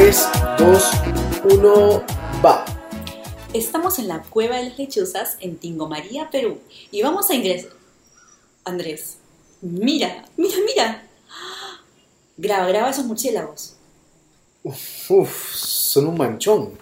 3, 0.00 0.28
2, 0.58 0.90
1, 1.44 2.04
va. 2.42 2.64
Estamos 3.52 3.98
en 3.98 4.08
la 4.08 4.22
Cueva 4.22 4.56
de 4.56 4.70
las 4.70 4.78
Lechuzas 4.78 5.36
en 5.40 5.58
Tingomaría, 5.58 6.30
Perú. 6.30 6.58
Y 6.90 7.02
vamos 7.02 7.28
a 7.28 7.34
ingresar. 7.34 7.72
Andrés, 8.64 9.18
mira, 9.60 10.24
mira, 10.38 10.56
mira. 10.64 11.06
Graba, 12.38 12.66
graba 12.68 12.88
esos 12.88 13.04
murciélagos. 13.04 13.74
Uf, 14.62 15.10
uf, 15.10 15.54
son 15.54 16.06
un 16.06 16.16
manchón. 16.16 16.78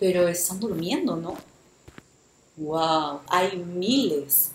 Pero 0.00 0.26
están 0.26 0.58
durmiendo, 0.58 1.14
¿no? 1.14 1.36
¡Wow! 2.56 3.20
Hay 3.28 3.58
miles. 3.58 4.48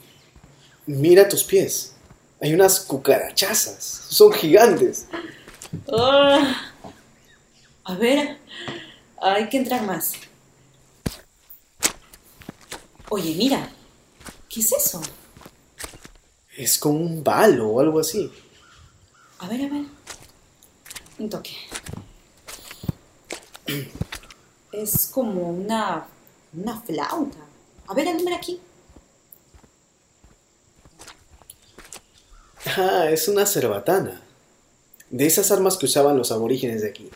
Mira 0.86 1.30
tus 1.30 1.46
pies. 1.46 1.96
Hay 2.42 2.54
unas 2.54 2.82
cucarachazas. 2.82 4.08
Son 4.10 4.34
gigantes. 4.34 5.08
Ah. 5.88 6.73
A 7.86 7.96
ver, 7.96 8.40
hay 9.22 9.50
que 9.50 9.58
entrar 9.58 9.84
más. 9.84 10.14
Oye, 13.10 13.36
mira. 13.36 13.70
¿Qué 14.50 14.60
es 14.60 14.72
eso? 14.72 15.02
Es 16.56 16.78
como 16.78 17.00
un 17.00 17.24
balo 17.24 17.70
o 17.70 17.80
algo 17.80 18.00
así. 18.00 18.32
A 19.40 19.48
ver, 19.48 19.62
a 19.66 19.68
ver. 19.68 19.86
Un 21.20 21.30
toque. 21.30 21.56
Es 24.72 25.08
como 25.08 25.50
una, 25.50 26.08
una 26.54 26.82
flauta. 26.82 27.40
A 27.88 27.94
ver, 27.94 28.08
alumbra 28.08 28.38
aquí. 28.38 28.60
Ah, 32.78 33.10
es 33.12 33.28
una 33.28 33.46
cerbatana. 33.46 34.22
De 35.10 35.26
esas 35.26 35.52
armas 35.52 35.78
que 35.78 35.86
usaban 35.86 36.18
los 36.18 36.32
aborígenes 36.32 36.82
de 36.82 36.90
aquí. 36.90 37.10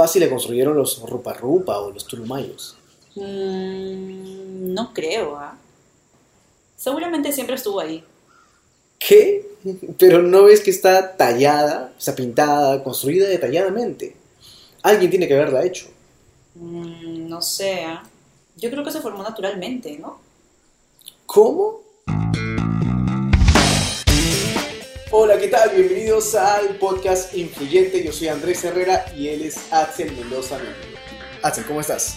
Fácil 0.00 0.22
le 0.22 0.30
construyeron 0.30 0.74
los 0.74 0.98
Rupa 1.02 1.34
Rupa 1.34 1.78
o 1.78 1.90
los 1.90 2.06
Tulumayos. 2.06 2.74
Mm, 3.16 4.72
no 4.72 4.94
creo, 4.94 5.36
¿ah? 5.36 5.58
Seguramente 6.74 7.30
siempre 7.34 7.56
estuvo 7.56 7.78
ahí. 7.80 8.02
¿Qué? 8.98 9.46
Pero 9.98 10.22
no 10.22 10.44
ves 10.44 10.62
que 10.62 10.70
está 10.70 11.18
tallada, 11.18 11.92
o 11.98 12.00
sea, 12.00 12.16
pintada, 12.16 12.82
construida 12.82 13.28
detalladamente. 13.28 14.16
Alguien 14.80 15.10
tiene 15.10 15.28
que 15.28 15.34
haberla 15.34 15.66
hecho. 15.66 15.88
Mm, 16.54 17.28
no 17.28 17.42
sé, 17.42 17.84
¿ah? 17.84 18.02
Yo 18.56 18.70
creo 18.70 18.82
que 18.82 18.92
se 18.92 19.02
formó 19.02 19.22
naturalmente, 19.22 19.98
¿no? 19.98 20.18
¿Cómo? 21.26 21.82
Hola, 25.12 25.38
¿qué 25.38 25.48
tal? 25.48 25.70
Bienvenidos 25.74 26.36
al 26.36 26.76
podcast 26.76 27.34
Influyente. 27.34 28.04
Yo 28.04 28.12
soy 28.12 28.28
Andrés 28.28 28.62
Herrera 28.62 29.04
y 29.16 29.26
él 29.26 29.42
es 29.42 29.72
Axel 29.72 30.12
Mendoza. 30.12 30.56
Axel, 31.42 31.64
¿cómo 31.64 31.80
estás? 31.80 32.14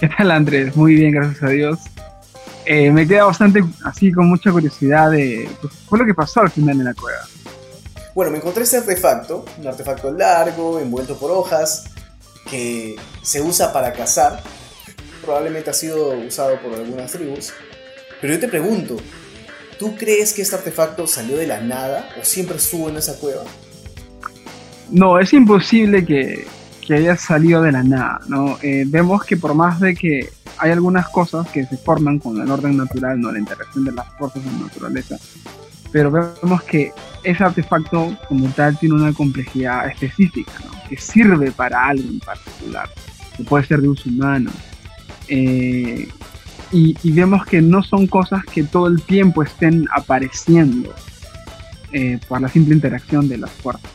¿Qué 0.00 0.08
tal 0.08 0.30
Andrés? 0.30 0.74
Muy 0.74 0.94
bien, 0.94 1.12
gracias 1.12 1.42
a 1.42 1.48
Dios. 1.50 1.78
Eh, 2.64 2.90
me 2.90 3.06
queda 3.06 3.24
bastante 3.24 3.62
así 3.84 4.12
con 4.12 4.28
mucha 4.28 4.50
curiosidad 4.50 5.10
de 5.10 5.46
pues, 5.60 5.74
fue 5.74 5.98
lo 5.98 6.06
que 6.06 6.14
pasó 6.14 6.40
al 6.40 6.50
final 6.50 6.78
en 6.78 6.86
la 6.86 6.94
cueva. 6.94 7.20
Bueno, 8.14 8.32
me 8.32 8.38
encontré 8.38 8.62
este 8.62 8.78
artefacto, 8.78 9.44
un 9.58 9.66
artefacto 9.66 10.10
largo, 10.10 10.80
envuelto 10.80 11.18
por 11.18 11.30
hojas, 11.30 11.84
que 12.50 12.96
se 13.20 13.42
usa 13.42 13.74
para 13.74 13.92
cazar. 13.92 14.42
Probablemente 15.22 15.68
ha 15.68 15.74
sido 15.74 16.16
usado 16.16 16.58
por 16.62 16.72
algunas 16.72 17.12
tribus. 17.12 17.52
Pero 18.22 18.32
yo 18.32 18.40
te 18.40 18.48
pregunto, 18.48 18.96
¿tú 19.80 19.96
crees 19.96 20.34
que 20.34 20.42
este 20.42 20.54
artefacto 20.54 21.06
salió 21.06 21.38
de 21.38 21.46
la 21.46 21.62
nada 21.62 22.10
o 22.20 22.24
siempre 22.24 22.58
estuvo 22.58 22.90
en 22.90 22.98
esa 22.98 23.18
cueva? 23.18 23.44
No, 24.90 25.18
es 25.18 25.32
imposible 25.32 26.04
que, 26.04 26.46
que 26.86 26.94
haya 26.94 27.16
salido 27.16 27.62
de 27.62 27.72
la 27.72 27.82
nada, 27.82 28.20
¿no? 28.28 28.58
Eh, 28.62 28.84
vemos 28.86 29.24
que 29.24 29.38
por 29.38 29.54
más 29.54 29.80
de 29.80 29.94
que 29.94 30.28
hay 30.58 30.70
algunas 30.72 31.08
cosas 31.08 31.48
que 31.48 31.64
se 31.64 31.78
forman 31.78 32.18
con 32.18 32.38
el 32.42 32.50
orden 32.50 32.76
natural, 32.76 33.18
¿no? 33.18 33.32
La 33.32 33.38
interacción 33.38 33.86
de 33.86 33.92
las 33.92 34.06
fuerzas 34.18 34.44
en 34.44 34.52
la 34.58 34.66
naturaleza, 34.66 35.16
pero 35.90 36.10
vemos 36.10 36.62
que 36.64 36.92
ese 37.24 37.42
artefacto 37.42 38.14
como 38.28 38.48
tal 38.50 38.78
tiene 38.78 38.96
una 38.96 39.14
complejidad 39.14 39.88
específica. 39.88 40.52
Que 40.90 40.96
sirve 40.98 41.52
para 41.52 41.86
algo 41.86 42.06
en 42.06 42.20
particular, 42.20 42.90
que 43.34 43.44
puede 43.44 43.64
ser 43.64 43.80
de 43.80 43.88
uso 43.88 44.10
humano. 44.10 44.50
Eh, 45.28 46.08
y, 46.72 47.12
vemos 47.12 47.44
que 47.46 47.60
no 47.60 47.82
son 47.82 48.06
cosas 48.06 48.44
que 48.44 48.62
todo 48.62 48.86
el 48.86 49.02
tiempo 49.02 49.42
estén 49.42 49.86
apareciendo 49.94 50.94
eh, 51.92 52.18
por 52.28 52.40
la 52.40 52.48
simple 52.48 52.74
interacción 52.74 53.28
de 53.28 53.38
las 53.38 53.50
fuerzas. 53.50 53.90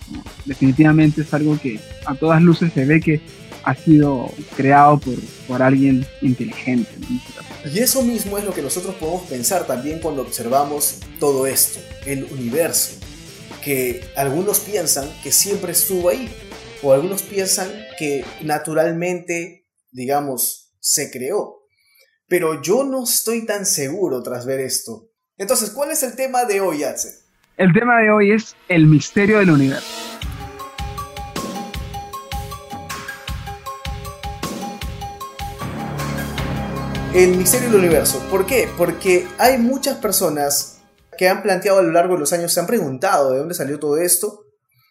Definitivamente 0.45 1.21
es 1.21 1.33
algo 1.33 1.57
que 1.57 1.79
a 2.05 2.15
todas 2.15 2.41
luces 2.41 2.73
se 2.73 2.85
ve 2.85 2.99
que 2.99 3.21
ha 3.63 3.73
sido 3.73 4.29
creado 4.55 4.99
por, 4.99 5.15
por 5.47 5.63
alguien 5.63 6.05
inteligente. 6.21 6.91
Y 7.73 7.79
eso 7.79 8.03
mismo 8.03 8.37
es 8.37 8.43
lo 8.43 8.53
que 8.53 8.61
nosotros 8.61 8.93
podemos 8.95 9.23
pensar 9.23 9.65
también 9.65 9.99
cuando 9.99 10.21
observamos 10.21 10.99
todo 11.19 11.47
esto, 11.47 11.79
el 12.05 12.25
universo, 12.25 12.99
que 13.63 14.03
algunos 14.15 14.59
piensan 14.59 15.09
que 15.23 15.31
siempre 15.31 15.71
estuvo 15.71 16.09
ahí, 16.09 16.29
o 16.83 16.93
algunos 16.93 17.23
piensan 17.23 17.69
que 17.97 18.23
naturalmente, 18.43 19.65
digamos, 19.91 20.75
se 20.79 21.09
creó. 21.09 21.64
Pero 22.27 22.59
yo 22.59 22.83
no 22.83 23.03
estoy 23.03 23.45
tan 23.45 23.67
seguro 23.67 24.23
tras 24.23 24.47
ver 24.47 24.59
esto. 24.59 25.11
Entonces, 25.37 25.69
¿cuál 25.69 25.91
es 25.91 26.01
el 26.01 26.15
tema 26.15 26.45
de 26.45 26.59
hoy, 26.59 26.83
Axel? 26.83 27.11
El 27.55 27.71
tema 27.71 28.01
de 28.01 28.09
hoy 28.09 28.31
es 28.31 28.55
el 28.67 28.87
misterio 28.87 29.37
del 29.37 29.51
universo. 29.51 29.85
El 37.13 37.37
misterio 37.37 37.69
del 37.69 37.79
universo. 37.79 38.19
¿Por 38.31 38.47
qué? 38.47 38.69
Porque 38.75 39.27
hay 39.37 39.59
muchas 39.59 39.97
personas 39.97 40.79
que 41.19 41.29
han 41.29 41.43
planteado 41.43 41.77
a 41.77 41.83
lo 41.83 41.91
largo 41.91 42.15
de 42.15 42.21
los 42.21 42.33
años, 42.33 42.51
se 42.51 42.59
han 42.59 42.65
preguntado 42.65 43.33
de 43.33 43.39
dónde 43.39 43.53
salió 43.53 43.77
todo 43.77 43.97
esto, 43.97 44.45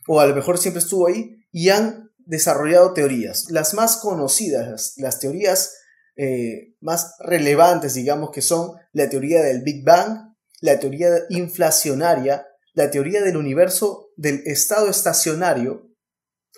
o 0.06 0.20
a 0.20 0.26
lo 0.26 0.36
mejor 0.36 0.58
siempre 0.58 0.78
estuvo 0.78 1.08
ahí, 1.08 1.36
y 1.50 1.70
han 1.70 2.12
desarrollado 2.18 2.92
teorías. 2.92 3.50
Las 3.50 3.74
más 3.74 3.96
conocidas, 3.96 4.68
las, 4.68 4.94
las 4.98 5.18
teorías 5.18 5.74
eh, 6.16 6.74
más 6.80 7.14
relevantes, 7.18 7.94
digamos, 7.94 8.30
que 8.30 8.42
son 8.42 8.72
la 8.92 9.08
teoría 9.08 9.42
del 9.42 9.62
Big 9.62 9.84
Bang, 9.84 10.34
la 10.60 10.78
teoría 10.78 11.08
inflacionaria, 11.28 12.46
la 12.72 12.90
teoría 12.90 13.22
del 13.22 13.36
universo 13.36 14.10
del 14.16 14.42
estado 14.46 14.88
estacionario, 14.88 15.90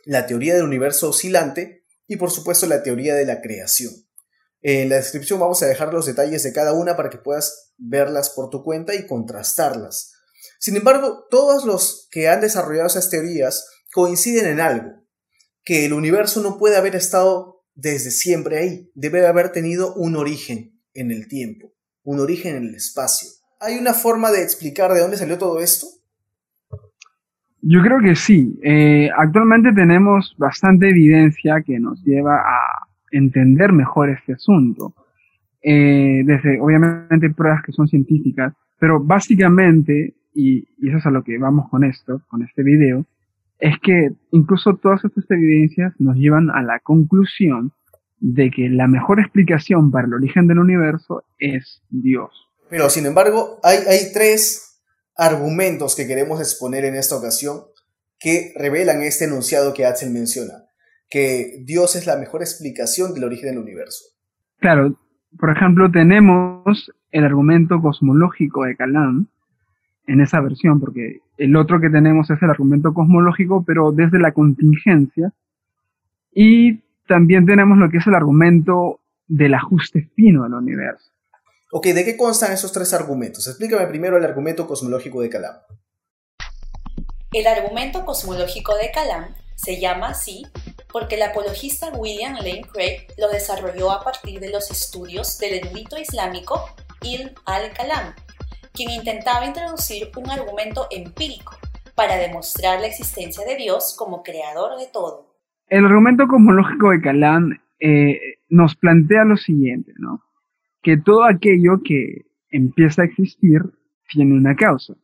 la 0.04 0.26
teoría 0.26 0.54
del 0.54 0.64
universo 0.64 1.10
oscilante 1.10 1.84
y 2.06 2.16
por 2.16 2.30
supuesto 2.30 2.66
la 2.66 2.82
teoría 2.82 3.14
de 3.14 3.26
la 3.26 3.40
creación. 3.40 3.92
En 4.62 4.88
la 4.88 4.96
descripción 4.96 5.38
vamos 5.40 5.62
a 5.62 5.66
dejar 5.66 5.92
los 5.92 6.06
detalles 6.06 6.42
de 6.42 6.52
cada 6.52 6.72
una 6.72 6.96
para 6.96 7.10
que 7.10 7.18
puedas 7.18 7.72
verlas 7.76 8.30
por 8.30 8.50
tu 8.50 8.62
cuenta 8.62 8.94
y 8.94 9.06
contrastarlas. 9.06 10.12
Sin 10.58 10.76
embargo, 10.76 11.26
todos 11.30 11.64
los 11.64 12.08
que 12.10 12.28
han 12.28 12.40
desarrollado 12.40 12.86
esas 12.86 13.10
teorías 13.10 13.66
coinciden 13.92 14.46
en 14.46 14.60
algo, 14.60 14.90
que 15.64 15.84
el 15.84 15.92
universo 15.92 16.40
no 16.42 16.58
puede 16.58 16.76
haber 16.76 16.96
estado 16.96 17.55
desde 17.76 18.10
siempre 18.10 18.58
ahí, 18.58 18.90
debe 18.94 19.26
haber 19.26 19.50
tenido 19.50 19.94
un 19.94 20.16
origen 20.16 20.72
en 20.94 21.10
el 21.10 21.28
tiempo, 21.28 21.72
un 22.02 22.18
origen 22.18 22.56
en 22.56 22.64
el 22.64 22.74
espacio. 22.74 23.28
¿Hay 23.60 23.78
una 23.78 23.92
forma 23.92 24.32
de 24.32 24.42
explicar 24.42 24.92
de 24.92 25.00
dónde 25.00 25.16
salió 25.16 25.38
todo 25.38 25.60
esto? 25.60 25.86
Yo 27.60 27.82
creo 27.82 28.00
que 28.00 28.16
sí. 28.16 28.58
Eh, 28.62 29.10
actualmente 29.16 29.72
tenemos 29.72 30.34
bastante 30.38 30.88
evidencia 30.88 31.62
que 31.64 31.78
nos 31.78 32.02
lleva 32.02 32.36
a 32.36 32.88
entender 33.10 33.72
mejor 33.72 34.10
este 34.10 34.34
asunto. 34.34 34.94
Eh, 35.62 36.22
desde, 36.24 36.60
obviamente, 36.60 37.30
pruebas 37.30 37.62
que 37.62 37.72
son 37.72 37.88
científicas, 37.88 38.54
pero 38.78 39.02
básicamente, 39.02 40.14
y, 40.32 40.68
y 40.78 40.88
eso 40.88 40.98
es 40.98 41.06
a 41.06 41.10
lo 41.10 41.24
que 41.24 41.38
vamos 41.38 41.68
con 41.68 41.82
esto, 41.84 42.22
con 42.28 42.42
este 42.42 42.62
video, 42.62 43.04
es 43.58 43.74
que 43.82 44.10
incluso 44.32 44.76
todas 44.76 45.04
estas 45.04 45.30
evidencias 45.30 45.94
nos 45.98 46.16
llevan 46.16 46.50
a 46.50 46.62
la 46.62 46.80
conclusión 46.80 47.72
de 48.18 48.50
que 48.50 48.68
la 48.68 48.86
mejor 48.86 49.20
explicación 49.20 49.90
para 49.90 50.06
el 50.06 50.14
origen 50.14 50.46
del 50.46 50.58
universo 50.58 51.24
es 51.38 51.82
Dios. 51.90 52.30
Pero, 52.68 52.90
sin 52.90 53.06
embargo, 53.06 53.60
hay, 53.62 53.78
hay 53.88 54.12
tres 54.12 54.80
argumentos 55.16 55.94
que 55.94 56.06
queremos 56.06 56.40
exponer 56.40 56.84
en 56.84 56.96
esta 56.96 57.16
ocasión 57.16 57.62
que 58.18 58.52
revelan 58.56 59.02
este 59.02 59.26
enunciado 59.26 59.74
que 59.74 59.86
Axel 59.86 60.10
menciona, 60.10 60.64
que 61.08 61.62
Dios 61.64 61.96
es 61.96 62.06
la 62.06 62.16
mejor 62.16 62.42
explicación 62.42 63.14
del 63.14 63.24
origen 63.24 63.50
del 63.50 63.58
universo. 63.58 64.04
Claro, 64.58 64.98
por 65.38 65.50
ejemplo, 65.50 65.90
tenemos 65.90 66.90
el 67.10 67.24
argumento 67.24 67.80
cosmológico 67.80 68.64
de 68.64 68.76
Calam 68.76 69.28
en 70.06 70.20
esa 70.20 70.40
versión, 70.40 70.80
porque 70.80 71.20
el 71.36 71.56
otro 71.56 71.80
que 71.80 71.90
tenemos 71.90 72.30
es 72.30 72.42
el 72.42 72.50
argumento 72.50 72.94
cosmológico, 72.94 73.64
pero 73.64 73.92
desde 73.92 74.18
la 74.18 74.32
contingencia. 74.32 75.32
Y 76.32 76.82
también 77.06 77.46
tenemos 77.46 77.78
lo 77.78 77.90
que 77.90 77.98
es 77.98 78.06
el 78.06 78.14
argumento 78.14 79.00
del 79.26 79.54
ajuste 79.54 80.10
fino 80.14 80.44
del 80.44 80.54
universo. 80.54 81.10
Ok, 81.72 81.86
¿de 81.86 82.04
qué 82.04 82.16
constan 82.16 82.52
esos 82.52 82.72
tres 82.72 82.94
argumentos? 82.94 83.46
Explícame 83.46 83.86
primero 83.86 84.16
el 84.16 84.24
argumento 84.24 84.66
cosmológico 84.66 85.20
de 85.20 85.28
Calam. 85.28 85.56
El 87.32 87.46
argumento 87.46 88.04
cosmológico 88.04 88.74
de 88.76 88.90
Calam 88.92 89.34
Se 89.56 89.80
llama 89.80 90.08
así 90.08 90.46
porque 90.92 91.16
el 91.16 91.22
apologista 91.22 91.90
William 91.90 92.34
Lane 92.34 92.64
Craig 92.72 93.06
lo 93.18 93.28
desarrolló 93.28 93.90
a 93.90 94.02
partir 94.02 94.38
de 94.38 94.50
los 94.50 94.70
estudios 94.70 95.38
del 95.38 95.54
erudito 95.54 95.98
islámico 95.98 96.64
Ibn 97.02 97.32
al-Kalam, 97.44 98.14
quien 98.76 98.90
intentaba 98.90 99.46
introducir 99.46 100.08
un 100.16 100.30
argumento 100.30 100.86
empírico 100.90 101.56
para 101.96 102.16
demostrar 102.16 102.80
la 102.80 102.86
existencia 102.86 103.44
de 103.46 103.56
Dios 103.56 103.96
como 103.98 104.22
creador 104.22 104.78
de 104.78 104.86
todo. 104.92 105.34
El 105.68 105.86
argumento 105.86 106.28
cosmológico 106.28 106.90
de 106.90 107.00
Kalam 107.00 107.58
eh, 107.80 108.20
nos 108.48 108.76
plantea 108.76 109.24
lo 109.24 109.36
siguiente, 109.36 109.92
¿no? 109.98 110.22
Que 110.82 110.98
todo 110.98 111.24
aquello 111.24 111.80
que 111.82 112.26
empieza 112.50 113.02
a 113.02 113.06
existir 113.06 113.62
tiene 114.10 114.34
una 114.34 114.54
causa. 114.54 114.94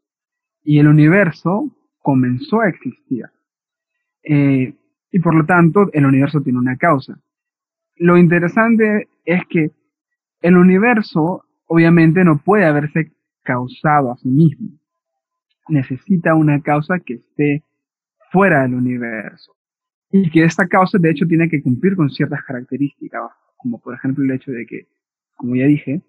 Y 0.63 0.79
el 0.79 0.87
universo 0.87 1.75
comenzó 1.99 2.61
a 2.61 2.69
existir. 2.69 3.25
Eh, 4.23 4.75
y 5.11 5.19
por 5.19 5.35
lo 5.35 5.45
tanto, 5.45 5.89
el 5.93 6.07
universo 6.07 6.41
tiene 6.41 6.59
una 6.59 6.77
causa. 6.77 7.19
Lo 7.97 8.17
interesante 8.17 9.09
es 9.25 9.43
que 9.49 9.73
el 10.41 10.57
universo 10.57 11.45
obviamente 11.67 12.25
no 12.25 12.39
puede 12.39 12.67
haberse 12.67 13.13
causado 13.43 14.13
a 14.13 14.17
sí 14.17 14.29
mismo. 14.29 14.71
Necesita 15.69 16.35
una 16.35 16.61
causa 16.61 16.99
que 16.99 17.15
esté 17.15 17.65
fuera 18.31 18.63
del 18.63 18.75
universo. 18.75 19.55
Y 20.11 20.31
que 20.31 20.45
esta 20.45 20.67
causa 20.67 20.99
de 20.99 21.11
hecho 21.11 21.27
tiene 21.27 21.49
que 21.49 21.63
cumplir 21.63 21.97
con 21.97 22.11
ciertas 22.11 22.43
características, 22.45 23.31
como 23.57 23.81
por 23.81 23.95
ejemplo 23.95 24.25
el 24.25 24.33
hecho 24.33 24.51
de 24.51 24.67
que, 24.67 24.87
como 25.37 25.57
ya 25.57 25.67
dije, 25.67 26.03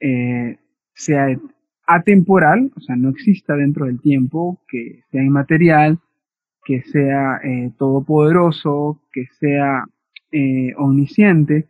eh, 0.00 0.58
sea 0.94 1.28
atemporal, 1.86 2.72
o 2.76 2.80
sea, 2.80 2.96
no 2.96 3.10
exista 3.10 3.54
dentro 3.56 3.86
del 3.86 4.00
tiempo, 4.00 4.62
que 4.68 5.02
sea 5.10 5.22
inmaterial, 5.22 5.98
que 6.64 6.82
sea 6.82 7.40
eh, 7.44 7.70
todopoderoso, 7.78 9.02
que 9.12 9.26
sea 9.38 9.84
eh, 10.32 10.72
omnisciente, 10.76 11.68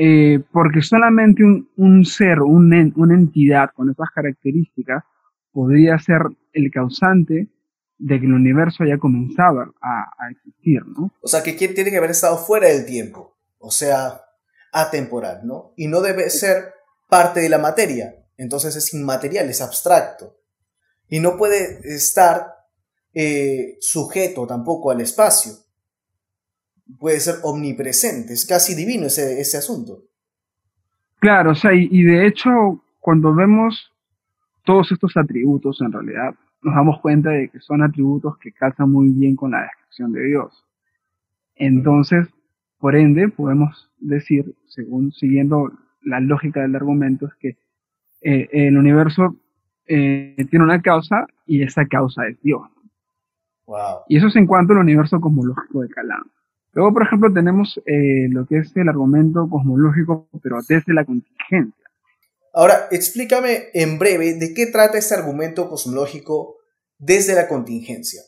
eh, 0.00 0.38
porque 0.52 0.80
solamente 0.80 1.42
un, 1.42 2.04
ser, 2.04 2.40
un, 2.40 2.92
una 2.94 3.14
entidad 3.14 3.70
con 3.74 3.90
esas 3.90 4.08
características 4.14 5.02
podría 5.50 5.98
ser 5.98 6.22
el 6.52 6.70
causante 6.70 7.48
de 7.98 8.20
que 8.20 8.26
el 8.26 8.32
universo 8.32 8.84
haya 8.84 8.96
comenzado 8.98 9.74
a, 9.82 10.02
a 10.16 10.30
existir, 10.30 10.86
¿no? 10.86 11.12
O 11.20 11.26
sea, 11.26 11.42
que 11.42 11.52
tiene 11.54 11.90
que 11.90 11.96
haber 11.96 12.12
estado 12.12 12.38
fuera 12.38 12.68
del 12.68 12.86
tiempo, 12.86 13.36
o 13.58 13.72
sea, 13.72 14.22
atemporal, 14.72 15.40
¿no? 15.42 15.72
Y 15.76 15.88
no 15.88 16.00
debe 16.00 16.30
ser 16.30 16.74
parte 17.08 17.40
de 17.40 17.48
la 17.48 17.58
materia, 17.58 18.14
entonces 18.36 18.76
es 18.76 18.94
inmaterial, 18.94 19.50
es 19.50 19.60
abstracto. 19.60 20.38
Y 21.08 21.18
no 21.18 21.36
puede 21.36 21.80
estar 21.92 22.54
eh, 23.14 23.78
sujeto 23.80 24.46
tampoco 24.46 24.92
al 24.92 25.00
espacio. 25.00 25.54
Puede 26.98 27.20
ser 27.20 27.36
omnipresente, 27.42 28.32
es 28.32 28.46
casi 28.46 28.74
divino 28.74 29.06
ese, 29.06 29.40
ese 29.40 29.58
asunto. 29.58 30.04
Claro, 31.20 31.50
o 31.50 31.54
sea, 31.54 31.74
y, 31.74 32.02
de 32.02 32.26
hecho, 32.26 32.50
cuando 33.00 33.34
vemos 33.34 33.92
todos 34.64 34.92
estos 34.92 35.16
atributos, 35.16 35.80
en 35.80 35.92
realidad, 35.92 36.34
nos 36.62 36.74
damos 36.74 37.00
cuenta 37.00 37.30
de 37.30 37.48
que 37.48 37.60
son 37.60 37.82
atributos 37.82 38.38
que 38.38 38.52
calzan 38.52 38.90
muy 38.90 39.08
bien 39.10 39.34
con 39.34 39.50
la 39.50 39.62
descripción 39.62 40.12
de 40.12 40.24
Dios. 40.24 40.64
Entonces, 41.56 42.28
por 42.78 42.94
ende, 42.94 43.28
podemos 43.28 43.90
decir, 43.98 44.54
según 44.66 45.10
siguiendo 45.12 45.72
la 46.02 46.20
lógica 46.20 46.62
del 46.62 46.76
argumento, 46.76 47.26
es 47.26 47.34
que 47.34 47.58
eh, 48.20 48.48
el 48.52 48.78
universo 48.78 49.36
eh, 49.86 50.36
tiene 50.50 50.64
una 50.64 50.80
causa 50.80 51.26
y 51.46 51.62
esa 51.62 51.84
causa 51.86 52.28
es 52.28 52.40
Dios. 52.42 52.62
Y 54.08 54.16
eso 54.16 54.28
es 54.28 54.36
en 54.36 54.46
cuanto 54.46 54.72
al 54.72 54.78
universo 54.78 55.20
cosmológico 55.20 55.82
de 55.82 55.88
Calam. 55.88 56.24
Luego, 56.78 56.92
por 56.92 57.02
ejemplo, 57.02 57.32
tenemos 57.34 57.76
eh, 57.86 58.28
lo 58.30 58.46
que 58.46 58.58
es 58.58 58.70
el 58.76 58.88
argumento 58.88 59.48
cosmológico, 59.50 60.28
pero 60.40 60.58
desde 60.68 60.94
la 60.94 61.04
contingencia. 61.04 61.84
Ahora, 62.54 62.86
explícame 62.92 63.70
en 63.74 63.98
breve 63.98 64.34
de 64.34 64.54
qué 64.54 64.66
trata 64.66 64.96
este 64.96 65.16
argumento 65.16 65.68
cosmológico 65.68 66.58
desde 66.96 67.34
la 67.34 67.48
contingencia. 67.48 68.22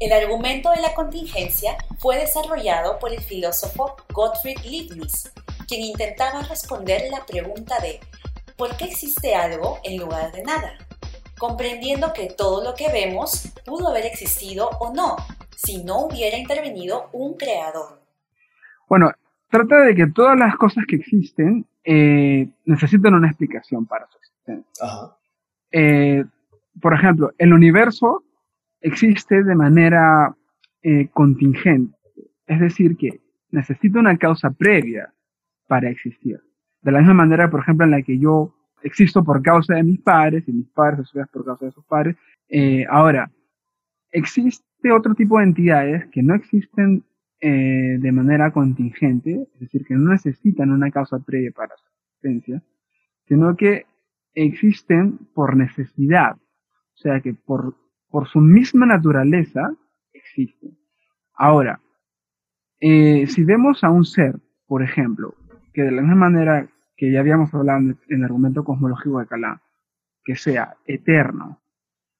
El 0.00 0.10
argumento 0.12 0.72
de 0.72 0.80
la 0.80 0.92
contingencia 0.92 1.76
fue 2.00 2.16
desarrollado 2.16 2.98
por 2.98 3.12
el 3.12 3.20
filósofo 3.20 3.94
Gottfried 4.12 4.58
Leibniz, 4.64 5.32
quien 5.68 5.82
intentaba 5.82 6.42
responder 6.42 7.02
la 7.12 7.24
pregunta 7.24 7.76
de 7.80 8.00
¿por 8.56 8.76
qué 8.76 8.86
existe 8.86 9.36
algo 9.36 9.78
en 9.84 10.00
lugar 10.00 10.32
de 10.32 10.42
nada? 10.42 10.72
Comprendiendo 11.38 12.12
que 12.12 12.28
todo 12.36 12.64
lo 12.64 12.74
que 12.74 12.90
vemos 12.92 13.52
pudo 13.64 13.88
haber 13.88 14.06
existido 14.06 14.68
o 14.80 14.92
no, 14.92 15.16
si 15.56 15.82
no 15.84 16.06
hubiera 16.06 16.36
intervenido 16.36 17.08
un 17.12 17.36
creador. 17.36 18.00
Bueno, 18.88 19.10
trata 19.50 19.80
de 19.82 19.94
que 19.94 20.06
todas 20.08 20.38
las 20.38 20.56
cosas 20.56 20.84
que 20.86 20.96
existen 20.96 21.66
eh, 21.84 22.48
necesitan 22.64 23.14
una 23.14 23.28
explicación 23.28 23.86
para 23.86 24.06
su 24.08 24.18
existencia. 24.18 24.86
Eh, 25.70 26.24
por 26.80 26.94
ejemplo, 26.94 27.32
el 27.38 27.52
universo 27.52 28.24
existe 28.80 29.42
de 29.42 29.54
manera 29.54 30.34
eh, 30.82 31.08
contingente, 31.12 31.96
es 32.46 32.60
decir, 32.60 32.96
que 32.96 33.20
necesita 33.50 33.98
una 33.98 34.16
causa 34.16 34.50
previa 34.50 35.12
para 35.66 35.90
existir. 35.90 36.40
De 36.82 36.92
la 36.92 36.98
misma 36.98 37.14
manera, 37.14 37.50
por 37.50 37.60
ejemplo, 37.60 37.84
en 37.84 37.90
la 37.90 38.02
que 38.02 38.18
yo 38.18 38.54
existo 38.82 39.24
por 39.24 39.42
causa 39.42 39.74
de 39.74 39.82
mis 39.82 40.00
padres 40.00 40.44
y 40.46 40.52
mis 40.52 40.68
padres 40.68 41.08
a 41.16 41.26
por 41.26 41.44
causa 41.44 41.66
de 41.66 41.72
sus 41.72 41.84
padres. 41.84 42.16
Eh, 42.48 42.84
ahora, 42.88 43.30
existe 44.10 44.92
otro 44.92 45.14
tipo 45.14 45.38
de 45.38 45.44
entidades 45.44 46.06
que 46.10 46.22
no 46.22 46.34
existen 46.34 47.04
eh, 47.40 47.98
de 47.98 48.12
manera 48.12 48.50
contingente, 48.50 49.48
es 49.54 49.60
decir, 49.60 49.84
que 49.84 49.94
no 49.94 50.10
necesitan 50.10 50.70
una 50.70 50.90
causa 50.90 51.18
previa 51.18 51.52
para 51.52 51.76
su 51.76 51.86
existencia, 51.86 52.62
sino 53.26 53.56
que 53.56 53.86
existen 54.34 55.18
por 55.34 55.56
necesidad, 55.56 56.36
o 56.36 56.96
sea 56.96 57.20
que 57.20 57.34
por, 57.34 57.76
por 58.08 58.28
su 58.28 58.40
misma 58.40 58.86
naturaleza 58.86 59.70
existen. 60.12 60.76
Ahora, 61.34 61.80
eh, 62.80 63.26
si 63.26 63.44
vemos 63.44 63.84
a 63.84 63.90
un 63.90 64.04
ser, 64.04 64.40
por 64.66 64.82
ejemplo, 64.82 65.34
que 65.72 65.82
de 65.82 65.92
la 65.92 66.02
misma 66.02 66.28
manera 66.28 66.68
que 66.98 67.12
ya 67.12 67.20
habíamos 67.20 67.54
hablado 67.54 67.78
en 67.78 67.96
el 68.08 68.24
argumento 68.24 68.64
cosmológico 68.64 69.20
de 69.20 69.26
Calá, 69.28 69.62
que 70.24 70.34
sea 70.34 70.74
eterno, 70.84 71.60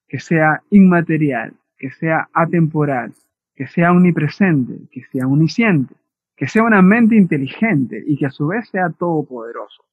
que 0.06 0.20
sea 0.20 0.62
inmaterial, 0.70 1.52
que 1.76 1.90
sea 1.90 2.28
atemporal, 2.32 3.12
que 3.56 3.66
sea 3.66 3.90
omnipresente, 3.90 4.88
que 4.92 5.02
sea 5.10 5.26
omnisciente, 5.26 5.96
que 6.36 6.46
sea 6.46 6.62
una 6.62 6.80
mente 6.80 7.16
inteligente 7.16 8.02
y 8.06 8.16
que 8.16 8.26
a 8.26 8.30
su 8.30 8.46
vez 8.46 8.68
sea 8.68 8.88
todopoderoso. 8.90 9.84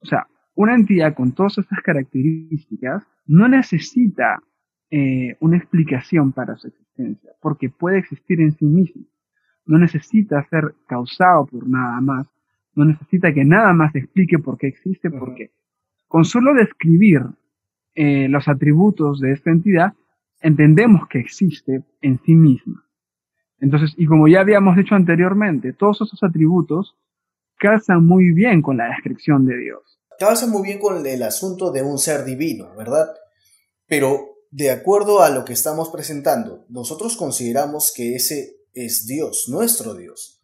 O 0.00 0.06
sea, 0.06 0.26
una 0.54 0.74
entidad 0.74 1.14
con 1.14 1.32
todas 1.32 1.56
estas 1.56 1.80
características 1.80 3.02
no 3.26 3.48
necesita 3.48 4.42
eh, 4.90 5.34
una 5.40 5.56
explicación 5.56 6.32
para 6.32 6.56
su 6.56 6.68
existencia, 6.68 7.32
porque 7.40 7.70
puede 7.70 7.98
existir 7.98 8.40
en 8.42 8.52
sí 8.52 8.66
mismo. 8.66 9.06
No 9.64 9.78
necesita 9.78 10.46
ser 10.50 10.74
causado 10.86 11.46
por 11.46 11.66
nada 11.66 12.00
más, 12.02 12.28
no 12.78 12.84
necesita 12.84 13.34
que 13.34 13.44
nada 13.44 13.72
más 13.72 13.94
explique 13.94 14.38
por 14.38 14.56
qué 14.56 14.68
existe, 14.68 15.10
porque 15.10 15.50
con 16.06 16.24
solo 16.24 16.54
describir 16.54 17.22
eh, 17.94 18.28
los 18.28 18.46
atributos 18.46 19.20
de 19.20 19.32
esta 19.32 19.50
entidad, 19.50 19.92
entendemos 20.40 21.08
que 21.08 21.18
existe 21.18 21.82
en 22.00 22.20
sí 22.24 22.34
misma. 22.34 22.84
Entonces, 23.58 23.92
y 23.96 24.06
como 24.06 24.28
ya 24.28 24.40
habíamos 24.40 24.76
dicho 24.76 24.94
anteriormente, 24.94 25.72
todos 25.72 26.00
esos 26.02 26.22
atributos 26.22 26.96
calzan 27.58 28.06
muy 28.06 28.32
bien 28.32 28.62
con 28.62 28.76
la 28.76 28.86
descripción 28.86 29.44
de 29.44 29.58
Dios. 29.58 30.00
Calzan 30.18 30.50
muy 30.50 30.62
bien 30.62 30.78
con 30.78 31.04
el 31.04 31.22
asunto 31.24 31.72
de 31.72 31.82
un 31.82 31.98
ser 31.98 32.24
divino, 32.24 32.74
¿verdad? 32.76 33.08
Pero 33.86 34.20
de 34.52 34.70
acuerdo 34.70 35.22
a 35.22 35.30
lo 35.30 35.44
que 35.44 35.52
estamos 35.52 35.90
presentando, 35.90 36.64
nosotros 36.68 37.16
consideramos 37.16 37.92
que 37.94 38.14
ese 38.14 38.58
es 38.72 39.06
Dios, 39.06 39.46
nuestro 39.48 39.94
Dios. 39.94 40.37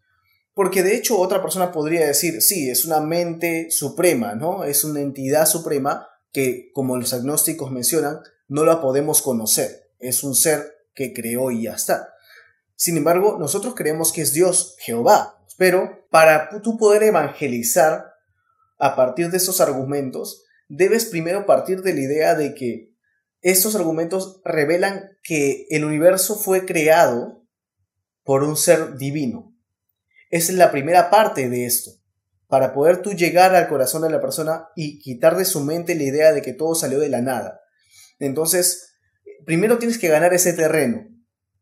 Porque 0.55 0.83
de 0.83 0.97
hecho 0.97 1.19
otra 1.19 1.43
persona 1.43 1.73
podría 1.73 2.07
decir, 2.07 2.41
sí, 2.41 2.71
es 2.71 2.85
una 2.85 3.01
mente 3.01 3.71
suprema, 3.71 4.35
¿no? 4.35 4.65
Es 4.65 4.85
una 4.85 5.01
entidad 5.01 5.47
suprema 5.47 6.09
que, 6.33 6.71
como 6.73 6.97
los 6.97 7.13
agnósticos 7.13 7.71
mencionan, 7.71 8.21
no 8.49 8.65
la 8.65 8.81
podemos 8.81 9.21
conocer. 9.21 9.91
Es 9.99 10.23
un 10.23 10.35
ser 10.35 10.75
que 10.95 11.13
creó 11.13 11.51
y 11.51 11.65
ya 11.65 11.75
está. 11.75 12.15
Sin 12.77 12.97
embargo, 12.97 13.37
nosotros 13.39 13.75
creemos 13.75 14.13
que 14.13 14.23
es 14.23 14.33
Dios, 14.33 14.77
Jehová. 14.79 15.39
Pero 15.57 16.07
para 16.11 16.51
tú 16.63 16.77
poder 16.77 17.03
evangelizar 17.05 18.13
a 18.79 18.97
partir 18.97 19.31
de 19.31 19.37
esos 19.37 19.61
argumentos, 19.61 20.45
debes 20.69 21.07
primero 21.07 21.47
partir 21.47 21.83
de 21.83 21.95
la 21.95 22.01
idea 22.01 22.35
de 22.35 22.55
que 22.55 22.95
estos 23.41 23.77
argumentos 23.77 24.41
revelan 24.45 25.19
que 25.23 25.67
el 25.71 25.85
universo 25.85 26.37
fue 26.37 26.65
creado 26.65 27.45
por 28.25 28.43
un 28.43 28.57
ser 28.57 28.97
divino, 28.97 29.54
es 30.35 30.50
la 30.53 30.73
primera 30.73 31.11
parte 31.11 31.49
de 31.49 31.64
esto. 31.64 31.93
Para 32.49 32.75
poder 32.75 33.03
tú 33.03 33.12
llegar 33.12 33.55
al 33.55 33.69
corazón 33.69 34.03
de 34.03 34.11
la 34.11 34.21
persona 34.21 34.69
y 34.75 34.99
quitar 34.99 35.37
de 35.37 35.45
su 35.45 35.61
mente 35.61 35.95
la 35.95 36.03
idea 36.03 36.33
de 36.33 36.43
que 36.43 36.53
todo 36.53 36.75
salió 36.75 36.99
de 36.99 37.09
la 37.09 37.23
nada. 37.23 37.61
Entonces, 38.19 38.97
primero 39.47 39.79
tienes 39.79 39.97
que 39.97 40.09
ganar 40.09 40.35
ese 40.35 40.53
terreno. 40.53 41.09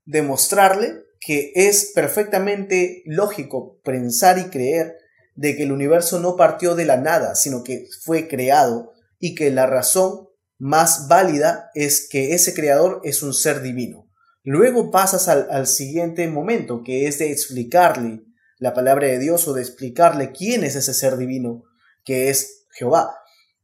demostrarle 0.05 1.05
que 1.21 1.53
es 1.55 1.93
perfectamente 1.95 3.03
lógico 3.07 3.79
pensar 3.85 4.39
y 4.39 4.45
creer 4.45 4.97
de 5.37 5.55
que 5.55 5.63
el 5.63 5.71
universo 5.71 6.19
no 6.19 6.35
partió 6.35 6.75
de 6.75 6.85
la 6.85 6.97
nada, 6.97 7.37
sino 7.37 7.63
que 7.63 7.87
fue 8.03 8.27
creado 8.27 8.93
y 9.21 9.37
que 9.37 9.53
la 9.53 9.67
razón 9.67 10.29
más 10.59 11.07
válida 11.09 11.71
es 11.75 12.09
que 12.09 12.35
ese 12.35 12.55
creador 12.55 13.01
es 13.05 13.23
un 13.23 13.35
ser 13.35 13.63
divino. 13.63 14.11
Luego 14.43 14.91
pasas 14.91 15.29
al, 15.29 15.67
siguiente 15.69 16.27
momento, 16.27 16.83
que 16.83 17.07
es 17.07 17.19
de 17.19 17.31
explicarle 17.31 18.25
la 18.63 18.75
palabra 18.75 19.09
de 19.09 19.19
Dios 19.19 19.49
o 19.49 19.55
de 19.55 19.61
explicarle 19.61 20.31
quién 20.31 20.63
es 20.63 20.77
ese 20.77 20.95
ser 20.95 21.17
divino, 21.17 21.65
que 22.05 22.31
es 22.31 22.69
Jehová. 22.71 23.19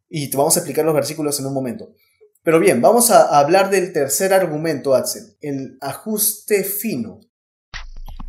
Y 0.08 0.28
te 0.28 0.36
vamos 0.36 0.56
a 0.56 0.58
explicar 0.58 0.84
los 0.84 0.94
versículos 0.94 1.38
en 1.38 1.46
un 1.46 1.54
momento. 1.54 1.94
Pero 2.42 2.58
bien, 2.58 2.82
vamos 2.82 3.12
a 3.12 3.38
hablar 3.38 3.70
del 3.70 3.92
tercer 3.92 4.32
argumento, 4.32 4.96
Axel, 4.96 5.36
el 5.40 5.78
ajuste 5.80 6.64
fino. 6.64 7.20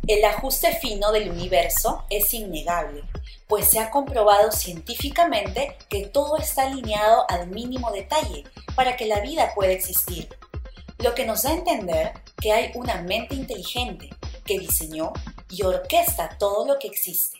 El 0.06 0.24
ajuste 0.24 0.78
fino 0.80 1.10
del 1.10 1.32
universo 1.32 2.04
es 2.08 2.32
innegable, 2.34 3.02
pues 3.48 3.66
se 3.66 3.80
ha 3.80 3.90
comprobado 3.90 4.52
científicamente 4.52 5.76
que 5.88 6.06
todo 6.06 6.38
está 6.38 6.68
alineado 6.68 7.28
al 7.28 7.48
mínimo 7.48 7.90
detalle 7.90 8.44
para 8.76 8.96
que 8.96 9.06
la 9.06 9.18
vida 9.18 9.50
pueda 9.56 9.72
existir, 9.72 10.28
lo 10.98 11.16
que 11.16 11.26
nos 11.26 11.42
da 11.42 11.50
a 11.50 11.54
entender 11.54 12.12
que 12.40 12.52
hay 12.52 12.70
una 12.76 13.02
mente 13.02 13.34
inteligente 13.34 14.08
que 14.44 14.60
diseñó 14.60 15.12
y 15.50 15.62
orquesta 15.62 16.30
todo 16.38 16.66
lo 16.66 16.78
que 16.80 16.88
existe, 16.88 17.38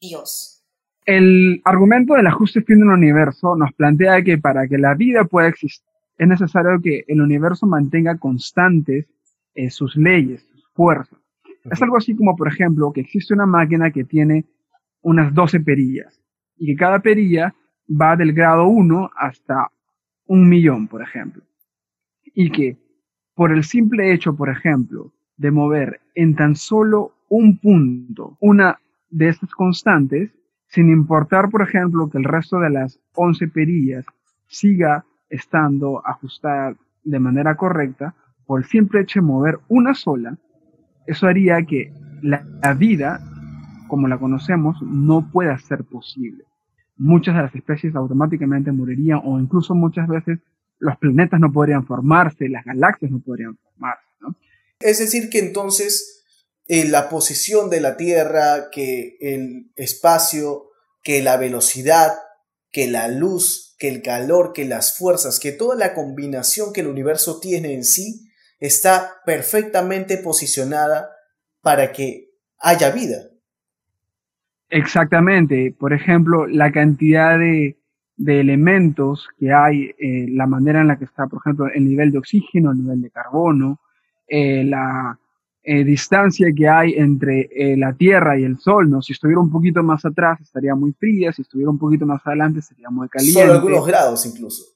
Dios. 0.00 0.64
El 1.04 1.60
argumento 1.64 2.14
del 2.14 2.26
ajuste 2.26 2.62
fino 2.62 2.80
del 2.80 2.98
universo 2.98 3.56
nos 3.56 3.72
plantea 3.72 4.22
que 4.22 4.38
para 4.38 4.68
que 4.68 4.78
la 4.78 4.94
vida 4.94 5.24
pueda 5.24 5.48
existir 5.48 5.84
es 6.18 6.28
necesario 6.28 6.80
que 6.80 7.04
el 7.08 7.20
universo 7.20 7.66
mantenga 7.66 8.16
constantes 8.16 9.06
eh, 9.54 9.70
sus 9.70 9.96
leyes, 9.96 10.42
sus 10.52 10.68
fuerzas. 10.72 11.18
Es 11.64 11.82
algo 11.82 11.96
así 11.96 12.14
como, 12.14 12.36
por 12.36 12.48
ejemplo, 12.48 12.92
que 12.92 13.00
existe 13.00 13.34
una 13.34 13.46
máquina 13.46 13.90
que 13.90 14.04
tiene 14.04 14.44
unas 15.00 15.34
12 15.34 15.60
perillas 15.60 16.20
y 16.56 16.66
que 16.66 16.76
cada 16.76 17.00
perilla 17.00 17.54
va 17.88 18.16
del 18.16 18.32
grado 18.32 18.66
1 18.66 19.10
hasta 19.16 19.68
un 20.26 20.48
millón, 20.48 20.86
por 20.86 21.02
ejemplo. 21.02 21.42
Y 22.34 22.50
que 22.50 22.76
por 23.34 23.52
el 23.52 23.64
simple 23.64 24.12
hecho, 24.12 24.34
por 24.36 24.48
ejemplo, 24.48 25.12
de 25.36 25.50
mover 25.50 26.00
en 26.14 26.36
tan 26.36 26.54
solo 26.54 27.14
un 27.32 27.56
punto 27.56 28.36
una 28.40 28.78
de 29.08 29.28
estas 29.28 29.50
constantes, 29.52 30.30
sin 30.66 30.90
importar, 30.90 31.48
por 31.48 31.62
ejemplo, 31.62 32.10
que 32.10 32.18
el 32.18 32.24
resto 32.24 32.58
de 32.58 32.68
las 32.68 33.00
11 33.14 33.48
perillas 33.48 34.04
siga 34.46 35.06
estando 35.30 36.06
ajustada 36.06 36.76
de 37.04 37.18
manera 37.18 37.56
correcta, 37.56 38.14
por 38.46 38.60
el 38.60 38.66
simple 38.66 39.00
hecho 39.00 39.20
de 39.20 39.26
mover 39.26 39.58
una 39.68 39.94
sola, 39.94 40.36
eso 41.06 41.26
haría 41.26 41.62
que 41.62 41.90
la, 42.22 42.74
vida, 42.74 43.20
como 43.88 44.08
la 44.08 44.18
conocemos, 44.18 44.76
no 44.82 45.30
pueda 45.30 45.58
ser 45.58 45.84
posible. 45.84 46.44
Muchas 46.98 47.34
de 47.34 47.42
las 47.42 47.54
especies 47.54 47.96
automáticamente 47.96 48.72
morirían 48.72 49.22
o 49.24 49.40
incluso 49.40 49.74
muchas 49.74 50.06
veces 50.06 50.38
los 50.78 50.98
planetas 50.98 51.40
no 51.40 51.50
podrían 51.50 51.86
formarse, 51.86 52.50
las 52.50 52.64
galaxias 52.64 53.10
no 53.10 53.20
podrían 53.20 53.56
formarse. 53.56 54.04
Es 54.80 54.98
decir, 54.98 55.30
que 55.30 55.38
entonces 55.38 56.21
la 56.72 57.08
posición 57.08 57.68
de 57.68 57.80
la 57.80 57.96
Tierra, 57.96 58.70
que 58.70 59.18
el 59.20 59.70
espacio, 59.76 60.70
que 61.02 61.22
la 61.22 61.36
velocidad, 61.36 62.12
que 62.70 62.86
la 62.88 63.08
luz, 63.08 63.76
que 63.78 63.88
el 63.88 64.00
calor, 64.00 64.52
que 64.54 64.64
las 64.64 64.96
fuerzas, 64.96 65.38
que 65.38 65.52
toda 65.52 65.76
la 65.76 65.92
combinación 65.92 66.72
que 66.72 66.80
el 66.80 66.86
universo 66.86 67.40
tiene 67.40 67.74
en 67.74 67.84
sí, 67.84 68.30
está 68.58 69.16
perfectamente 69.26 70.16
posicionada 70.16 71.10
para 71.60 71.92
que 71.92 72.30
haya 72.58 72.90
vida. 72.90 73.18
Exactamente. 74.70 75.74
Por 75.78 75.92
ejemplo, 75.92 76.46
la 76.46 76.72
cantidad 76.72 77.38
de, 77.38 77.76
elementos 78.24 79.28
que 79.38 79.52
hay, 79.52 79.90
eh, 79.98 80.26
la 80.30 80.46
manera 80.46 80.80
en 80.80 80.88
la 80.88 80.96
que 80.96 81.04
está, 81.04 81.26
por 81.26 81.40
ejemplo, 81.40 81.66
el 81.66 81.86
nivel 81.86 82.12
de 82.12 82.18
oxígeno, 82.18 82.70
el 82.70 82.78
nivel 82.78 83.02
de 83.02 83.10
carbono, 83.10 83.80
eh, 84.26 84.64
la 84.64 85.18
eh, 85.64 85.84
distancia 85.84 86.48
que 86.56 86.68
hay 86.68 86.94
entre 86.94 87.48
la 87.76 87.92
Tierra 87.92 88.38
y 88.38 88.44
el 88.44 88.58
Sol, 88.58 88.90
¿no? 88.90 89.00
Si 89.00 89.12
estuviera 89.12 89.40
un 89.40 89.50
poquito 89.50 89.82
más 89.82 90.04
atrás 90.04 90.40
estaría 90.40 90.74
muy 90.74 90.92
fría, 90.92 91.32
si 91.32 91.42
estuviera 91.42 91.70
un 91.70 91.78
poquito 91.78 92.06
más 92.06 92.20
adelante 92.26 92.62
sería 92.62 92.90
muy 92.90 93.08
caliente. 93.08 93.40
Solo 93.40 93.52
algunos 93.52 93.86
grados 93.86 94.26
incluso. 94.26 94.72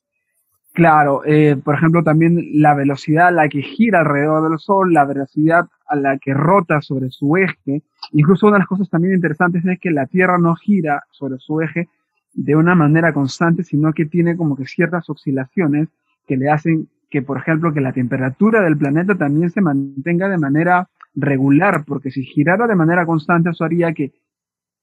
Claro, 0.76 1.22
eh, 1.24 1.56
por 1.56 1.74
ejemplo, 1.74 2.02
también 2.02 2.50
la 2.60 2.74
velocidad 2.74 3.28
a 3.28 3.30
la 3.30 3.48
que 3.48 3.62
gira 3.62 4.00
alrededor 4.00 4.46
del 4.46 4.58
Sol, 4.58 4.92
la 4.92 5.06
velocidad 5.06 5.66
a 5.86 5.96
la 5.96 6.18
que 6.18 6.34
rota 6.34 6.82
sobre 6.82 7.08
su 7.08 7.34
eje. 7.38 7.82
Incluso 8.12 8.46
una 8.46 8.56
de 8.56 8.58
las 8.58 8.68
cosas 8.68 8.90
también 8.90 9.14
interesantes 9.14 9.64
es 9.64 9.80
que 9.80 9.90
la 9.90 10.04
Tierra 10.04 10.36
no 10.36 10.54
gira 10.54 11.04
sobre 11.12 11.38
su 11.38 11.62
eje 11.62 11.88
de 12.34 12.56
una 12.56 12.74
manera 12.74 13.14
constante, 13.14 13.64
sino 13.64 13.94
que 13.94 14.04
tiene 14.04 14.36
como 14.36 14.54
que 14.54 14.66
ciertas 14.66 15.08
oscilaciones 15.08 15.88
que 16.28 16.36
le 16.36 16.50
hacen 16.50 16.90
que, 17.10 17.22
por 17.22 17.38
ejemplo, 17.38 17.72
que 17.72 17.80
la 17.80 17.92
temperatura 17.92 18.62
del 18.62 18.76
planeta 18.76 19.14
también 19.14 19.50
se 19.50 19.60
mantenga 19.60 20.28
de 20.28 20.38
manera 20.38 20.88
regular, 21.14 21.84
porque 21.86 22.10
si 22.10 22.24
girara 22.24 22.66
de 22.66 22.74
manera 22.74 23.06
constante 23.06 23.50
eso 23.50 23.64
haría 23.64 23.92
que 23.92 24.12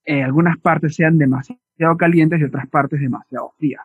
eh, 0.05 0.23
algunas 0.23 0.57
partes 0.57 0.95
sean 0.95 1.17
demasiado 1.17 1.97
calientes 1.97 2.39
y 2.39 2.43
otras 2.43 2.67
partes 2.67 2.99
demasiado 2.99 3.53
frías. 3.57 3.83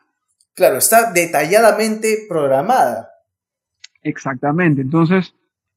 Claro, 0.55 0.79
está 0.79 1.13
detalladamente 1.13 2.27
programada. 2.29 3.11
Exactamente. 4.03 4.81
Entonces, 4.81 5.35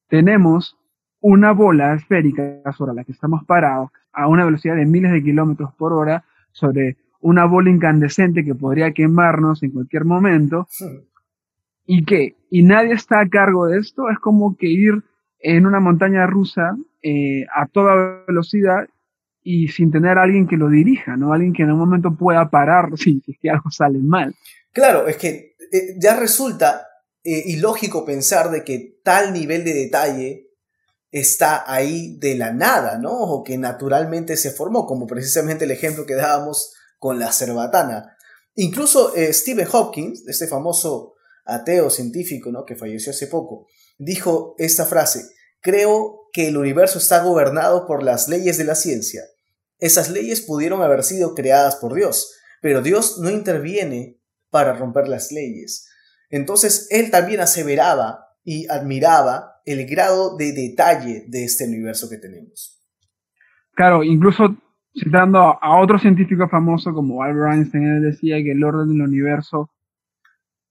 tenemos 0.08 0.78
una 1.20 1.52
bola 1.52 1.94
esférica 1.94 2.62
sobre 2.76 2.94
la 2.94 3.04
que 3.04 3.12
estamos 3.12 3.46
parados 3.46 3.92
a 4.12 4.28
una 4.28 4.46
velocidad 4.46 4.76
de 4.76 4.86
miles 4.86 5.12
de 5.12 5.24
kilómetros 5.24 5.74
por 5.76 5.94
hora 5.94 6.24
sobre 6.52 6.98
una 7.20 7.46
bola 7.46 7.70
incandescente 7.70 8.44
que 8.44 8.56
podría 8.56 8.92
quemarnos 8.92 9.62
en 9.62 9.72
cualquier 9.72 10.06
momento. 10.06 10.68
¿Y 11.86 12.06
qué? 12.06 12.36
Y 12.50 12.64
nadie 12.64 12.94
está 12.94 13.20
a 13.20 13.30
cargo 13.30 13.68
de 13.68 13.80
esto. 13.80 14.10
Es 14.10 14.20
como 14.20 14.56
que 14.58 14.68
ir 14.68 15.04
en 15.40 15.66
una 15.66 15.80
montaña 15.80 16.26
rusa 16.28 16.76
eh, 17.02 17.46
a 17.54 17.68
toda 17.68 18.24
velocidad 18.28 18.88
y 19.44 19.70
sin 19.70 19.92
tener 19.92 20.18
a 20.18 20.24
alguien 20.24 20.48
que 20.48 20.58
lo 20.58 20.70
dirija, 20.70 21.18
¿no? 21.18 21.34
Alguien 21.34 21.54
que 21.54 21.64
en 21.64 21.72
un 21.72 21.80
momento 21.80 22.16
pueda 22.16 22.50
parar 22.50 22.90
si, 22.98 23.22
que 23.22 23.50
algo 23.50 23.72
sale 23.72 24.00
mal. 24.00 24.36
Claro, 24.72 25.08
es 25.08 25.18
que 25.18 25.56
eh, 25.72 25.96
ya 26.00 26.16
resulta 26.20 26.88
eh, 27.24 27.44
ilógico 27.48 28.06
pensar 28.06 28.52
de 28.52 28.64
que 28.64 29.00
tal 29.04 29.34
nivel 29.34 29.64
de 29.64 29.74
detalle 29.74 30.48
está 31.12 31.72
ahí 31.72 32.18
de 32.20 32.36
la 32.36 32.54
nada, 32.54 32.98
¿no? 32.98 33.12
O 33.12 33.44
que 33.44 33.58
naturalmente 33.58 34.38
se 34.38 34.52
formó, 34.52 34.86
como 34.86 35.08
precisamente 35.08 35.66
el 35.66 35.72
ejemplo 35.72 36.06
que 36.06 36.16
dábamos 36.16 36.74
con 36.98 37.20
la 37.20 37.32
cerbatana. 37.32 38.16
Incluso 38.56 39.16
eh, 39.16 39.34
Stephen 39.34 39.68
Hopkins, 39.72 40.28
este 40.28 40.48
famoso 40.48 41.16
ateo 41.46 41.90
científico, 41.90 42.52
¿no? 42.52 42.66
Que 42.66 42.76
falleció 42.76 43.12
hace 43.12 43.28
poco, 43.28 43.68
dijo 43.98 44.56
esta 44.58 44.86
frase, 44.86 45.26
creo 45.62 46.30
que 46.34 46.48
el 46.48 46.58
universo 46.58 46.98
está 46.98 47.24
gobernado 47.24 47.86
por 47.86 48.04
las 48.04 48.28
leyes 48.28 48.58
de 48.58 48.64
la 48.64 48.76
ciencia. 48.76 49.22
Esas 49.80 50.10
leyes 50.10 50.42
pudieron 50.42 50.82
haber 50.82 51.04
sido 51.04 51.34
creadas 51.36 51.76
por 51.76 51.94
Dios, 51.94 52.36
pero 52.62 52.82
Dios 52.82 53.20
no 53.20 53.30
interviene 53.30 54.20
para 54.50 54.74
romper 54.74 55.08
las 55.08 55.32
leyes. 55.32 55.90
Entonces 56.30 56.88
él 56.92 57.12
también 57.12 57.40
aseveraba 57.40 58.28
y 58.44 58.68
admiraba 58.70 59.62
el 59.66 59.86
grado 59.86 60.38
de 60.38 60.54
detalle 60.54 61.26
de 61.28 61.44
este 61.44 61.66
universo 61.66 62.10
que 62.10 62.18
tenemos. 62.18 62.80
Claro, 63.74 64.04
incluso 64.04 64.56
citando 64.94 65.40
a 65.40 65.82
otro 65.82 65.98
científico 66.00 66.48
famoso 66.50 66.94
como 66.94 67.24
Albert 67.24 67.54
Einstein, 67.54 67.84
él 67.86 68.02
decía 68.04 68.38
que 68.38 68.52
el 68.52 68.64
orden 68.64 68.90
del 68.90 69.02
universo 69.02 69.70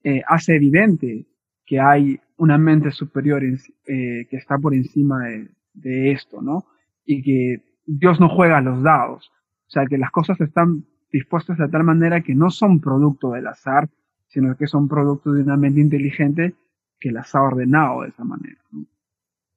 eh, 0.02 0.22
hace 0.26 0.56
evidente 0.56 1.26
que 1.66 1.80
hay 1.80 2.20
una 2.36 2.58
mente 2.58 2.90
superior 2.90 3.42
eh, 3.44 4.26
que 4.28 4.36
está 4.36 4.58
por 4.58 4.74
encima 4.74 5.24
de, 5.72 6.12
esto, 6.12 6.42
¿no? 6.42 6.66
Y 7.04 7.22
que 7.22 7.62
Dios 7.86 8.18
no 8.18 8.28
juega 8.28 8.60
los 8.60 8.82
dados. 8.82 9.30
O 9.68 9.70
sea, 9.70 9.86
que 9.86 9.98
las 9.98 10.10
cosas 10.10 10.40
están 10.40 10.84
dispuestos 11.12 11.58
de 11.58 11.68
tal 11.68 11.84
manera 11.84 12.22
que 12.22 12.34
no 12.34 12.50
son 12.50 12.80
producto 12.80 13.32
del 13.32 13.46
azar, 13.46 13.88
sino 14.28 14.56
que 14.56 14.66
son 14.66 14.88
producto 14.88 15.32
de 15.32 15.42
una 15.42 15.56
mente 15.56 15.80
inteligente 15.80 16.54
que 16.98 17.12
las 17.12 17.34
ha 17.34 17.42
ordenado 17.42 18.02
de 18.02 18.08
esa 18.08 18.24
manera. 18.24 18.60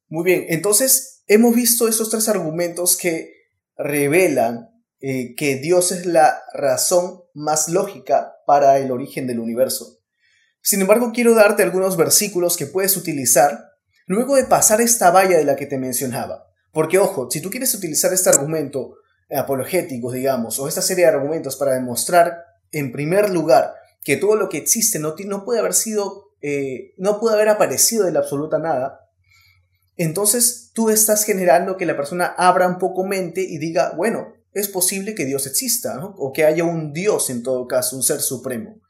Muy 0.08 0.24
bien, 0.24 0.44
entonces 0.48 1.24
hemos 1.26 1.54
visto 1.54 1.88
esos 1.88 2.10
tres 2.10 2.28
argumentos 2.28 2.96
que 2.96 3.32
revelan 3.76 4.68
eh, 5.00 5.34
que 5.34 5.56
Dios 5.56 5.92
es 5.92 6.06
la 6.06 6.34
razón 6.52 7.22
más 7.34 7.68
lógica 7.68 8.36
para 8.46 8.78
el 8.78 8.90
origen 8.90 9.26
del 9.26 9.40
universo. 9.40 10.03
Sin 10.64 10.80
embargo, 10.80 11.12
quiero 11.12 11.34
darte 11.34 11.62
algunos 11.62 11.98
versículos 11.98 12.56
que 12.56 12.64
puedes 12.64 12.96
utilizar 12.96 13.72
luego 14.06 14.34
de 14.34 14.44
pasar 14.44 14.80
esta 14.80 15.10
valla 15.10 15.36
de 15.36 15.44
la 15.44 15.56
que 15.56 15.66
te 15.66 15.76
mencionaba. 15.76 16.46
Porque 16.72 16.98
ojo, 16.98 17.30
si 17.30 17.42
tú 17.42 17.50
quieres 17.50 17.74
utilizar 17.74 18.14
este 18.14 18.30
argumento 18.30 18.94
apologéticos, 19.30 20.14
digamos, 20.14 20.58
o 20.58 20.66
esta 20.66 20.80
serie 20.80 21.04
de 21.04 21.10
argumentos 21.10 21.56
para 21.56 21.74
demostrar, 21.74 22.44
en 22.72 22.92
primer 22.92 23.28
lugar, 23.28 23.74
que 24.02 24.16
todo 24.16 24.36
lo 24.36 24.48
que 24.48 24.56
existe 24.56 24.98
no, 24.98 25.14
no 25.26 25.44
puede 25.44 25.60
haber 25.60 25.74
sido, 25.74 26.30
eh, 26.40 26.94
no 26.96 27.20
puede 27.20 27.34
haber 27.34 27.50
aparecido 27.50 28.06
de 28.06 28.12
la 28.12 28.20
absoluta 28.20 28.58
nada, 28.58 29.00
entonces 29.98 30.70
tú 30.72 30.88
estás 30.88 31.24
generando 31.24 31.76
que 31.76 31.84
la 31.84 31.96
persona 31.96 32.34
abra 32.38 32.66
un 32.66 32.78
poco 32.78 33.04
mente 33.04 33.42
y 33.42 33.58
diga, 33.58 33.92
bueno, 33.96 34.32
es 34.54 34.68
posible 34.68 35.14
que 35.14 35.26
Dios 35.26 35.46
exista, 35.46 36.00
o 36.16 36.32
que 36.32 36.46
haya 36.46 36.64
un 36.64 36.94
Dios 36.94 37.28
en 37.28 37.42
todo 37.42 37.66
caso, 37.66 37.96
un 37.96 38.02
ser 38.02 38.22
supremo. 38.22 38.80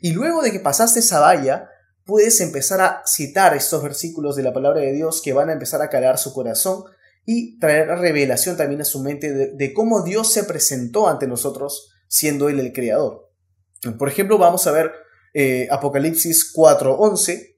Y 0.00 0.12
luego 0.12 0.42
de 0.42 0.52
que 0.52 0.60
pasaste 0.60 1.00
esa 1.00 1.20
valla, 1.20 1.68
puedes 2.04 2.40
empezar 2.40 2.80
a 2.80 3.02
citar 3.06 3.56
estos 3.56 3.82
versículos 3.82 4.36
de 4.36 4.42
la 4.42 4.52
palabra 4.52 4.80
de 4.80 4.92
Dios 4.92 5.22
que 5.22 5.32
van 5.32 5.48
a 5.48 5.52
empezar 5.52 5.82
a 5.82 5.88
calar 5.88 6.18
su 6.18 6.32
corazón 6.32 6.84
y 7.24 7.58
traer 7.58 7.86
revelación 7.86 8.56
también 8.56 8.80
a 8.80 8.84
su 8.84 9.00
mente 9.00 9.32
de, 9.32 9.72
cómo 9.72 10.02
Dios 10.02 10.32
se 10.32 10.44
presentó 10.44 11.08
ante 11.08 11.26
nosotros 11.26 11.92
siendo 12.08 12.48
Él 12.48 12.58
el 12.58 12.72
creador. 12.72 13.30
Por 13.98 14.08
ejemplo, 14.08 14.38
vamos 14.38 14.66
a 14.66 14.72
ver 14.72 14.92
eh, 15.32 15.68
Apocalipsis 15.70 16.52
4.11, 16.52 17.56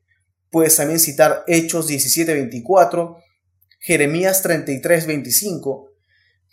puedes 0.51 0.77
también 0.77 1.01
citar 1.01 1.45
Hechos 1.47 1.91
17.24, 1.91 3.17
Jeremías 3.81 4.45
33.25, 4.45 5.89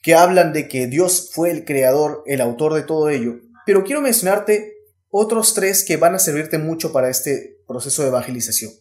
que 0.01 0.15
hablan 0.15 0.53
de 0.53 0.69
que 0.69 0.87
Dios 0.87 1.31
fue 1.33 1.51
el 1.51 1.65
creador, 1.65 2.23
el 2.25 2.39
autor 2.39 2.73
de 2.73 2.83
todo 2.83 3.09
ello. 3.09 3.41
Pero 3.65 3.83
quiero 3.83 4.01
mencionarte 4.01 4.78
otros 5.09 5.53
tres 5.53 5.83
que 5.83 5.97
van 5.97 6.15
a 6.15 6.19
servirte 6.19 6.57
mucho 6.57 6.91
para 6.91 7.09
este 7.09 7.61
proceso 7.67 8.01
de 8.01 8.09
evangelización. 8.09 8.71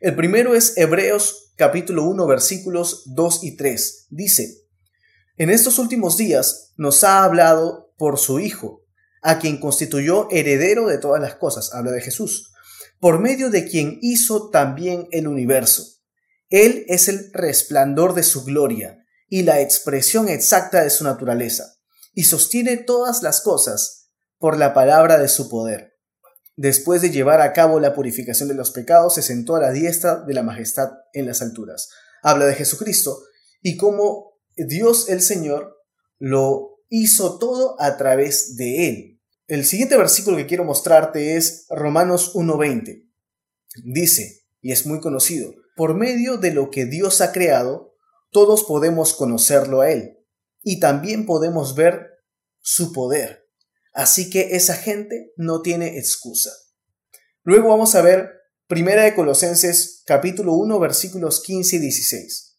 El 0.00 0.14
primero 0.14 0.54
es 0.54 0.76
Hebreos 0.76 1.52
capítulo 1.56 2.04
1 2.04 2.26
versículos 2.26 3.02
2 3.06 3.44
y 3.44 3.56
3. 3.56 4.06
Dice, 4.10 4.64
en 5.36 5.50
estos 5.50 5.78
últimos 5.78 6.16
días 6.16 6.72
nos 6.76 7.04
ha 7.04 7.24
hablado 7.24 7.92
por 7.96 8.18
su 8.18 8.38
Hijo, 8.38 8.84
a 9.22 9.38
quien 9.38 9.58
constituyó 9.58 10.28
heredero 10.30 10.86
de 10.86 10.98
todas 10.98 11.20
las 11.20 11.36
cosas, 11.36 11.72
habla 11.72 11.92
de 11.92 12.02
Jesús, 12.02 12.52
por 13.00 13.18
medio 13.18 13.50
de 13.50 13.66
quien 13.66 13.98
hizo 14.02 14.50
también 14.50 15.08
el 15.10 15.26
universo. 15.26 15.84
Él 16.50 16.84
es 16.88 17.08
el 17.08 17.32
resplandor 17.32 18.14
de 18.14 18.22
su 18.22 18.44
gloria 18.44 19.04
y 19.28 19.42
la 19.42 19.60
expresión 19.60 20.28
exacta 20.28 20.82
de 20.82 20.90
su 20.90 21.04
naturaleza, 21.04 21.76
y 22.12 22.24
sostiene 22.24 22.76
todas 22.76 23.22
las 23.22 23.40
cosas 23.40 24.03
por 24.44 24.58
la 24.58 24.74
palabra 24.74 25.18
de 25.18 25.28
su 25.28 25.48
poder. 25.48 25.96
Después 26.54 27.00
de 27.00 27.08
llevar 27.08 27.40
a 27.40 27.54
cabo 27.54 27.80
la 27.80 27.94
purificación 27.94 28.46
de 28.46 28.54
los 28.54 28.72
pecados, 28.72 29.14
se 29.14 29.22
sentó 29.22 29.56
a 29.56 29.60
la 29.60 29.72
diestra 29.72 30.16
de 30.16 30.34
la 30.34 30.42
majestad 30.42 30.90
en 31.14 31.24
las 31.24 31.40
alturas. 31.40 31.88
Habla 32.22 32.44
de 32.44 32.54
Jesucristo 32.54 33.22
y 33.62 33.78
cómo 33.78 34.34
Dios 34.54 35.08
el 35.08 35.22
Señor 35.22 35.78
lo 36.18 36.82
hizo 36.90 37.38
todo 37.38 37.80
a 37.80 37.96
través 37.96 38.56
de 38.56 38.90
él. 38.90 39.22
El 39.46 39.64
siguiente 39.64 39.96
versículo 39.96 40.36
que 40.36 40.46
quiero 40.46 40.64
mostrarte 40.64 41.38
es 41.38 41.64
Romanos 41.70 42.34
1.20. 42.34 43.10
Dice, 43.82 44.42
y 44.60 44.72
es 44.72 44.84
muy 44.84 45.00
conocido, 45.00 45.54
por 45.74 45.94
medio 45.94 46.36
de 46.36 46.52
lo 46.52 46.70
que 46.70 46.84
Dios 46.84 47.22
ha 47.22 47.32
creado, 47.32 47.94
todos 48.30 48.64
podemos 48.64 49.14
conocerlo 49.14 49.80
a 49.80 49.90
Él 49.90 50.18
y 50.62 50.80
también 50.80 51.24
podemos 51.24 51.74
ver 51.74 52.10
su 52.60 52.92
poder. 52.92 53.43
Así 53.94 54.28
que 54.28 54.56
esa 54.56 54.74
gente 54.74 55.32
no 55.36 55.62
tiene 55.62 55.98
excusa. 55.98 56.50
Luego 57.44 57.68
vamos 57.68 57.94
a 57.94 58.02
ver 58.02 58.28
Primera 58.66 59.04
de 59.04 59.14
Colosenses 59.14 60.02
capítulo 60.04 60.54
1 60.54 60.80
versículos 60.80 61.40
15 61.42 61.76
y 61.76 61.78
16. 61.78 62.58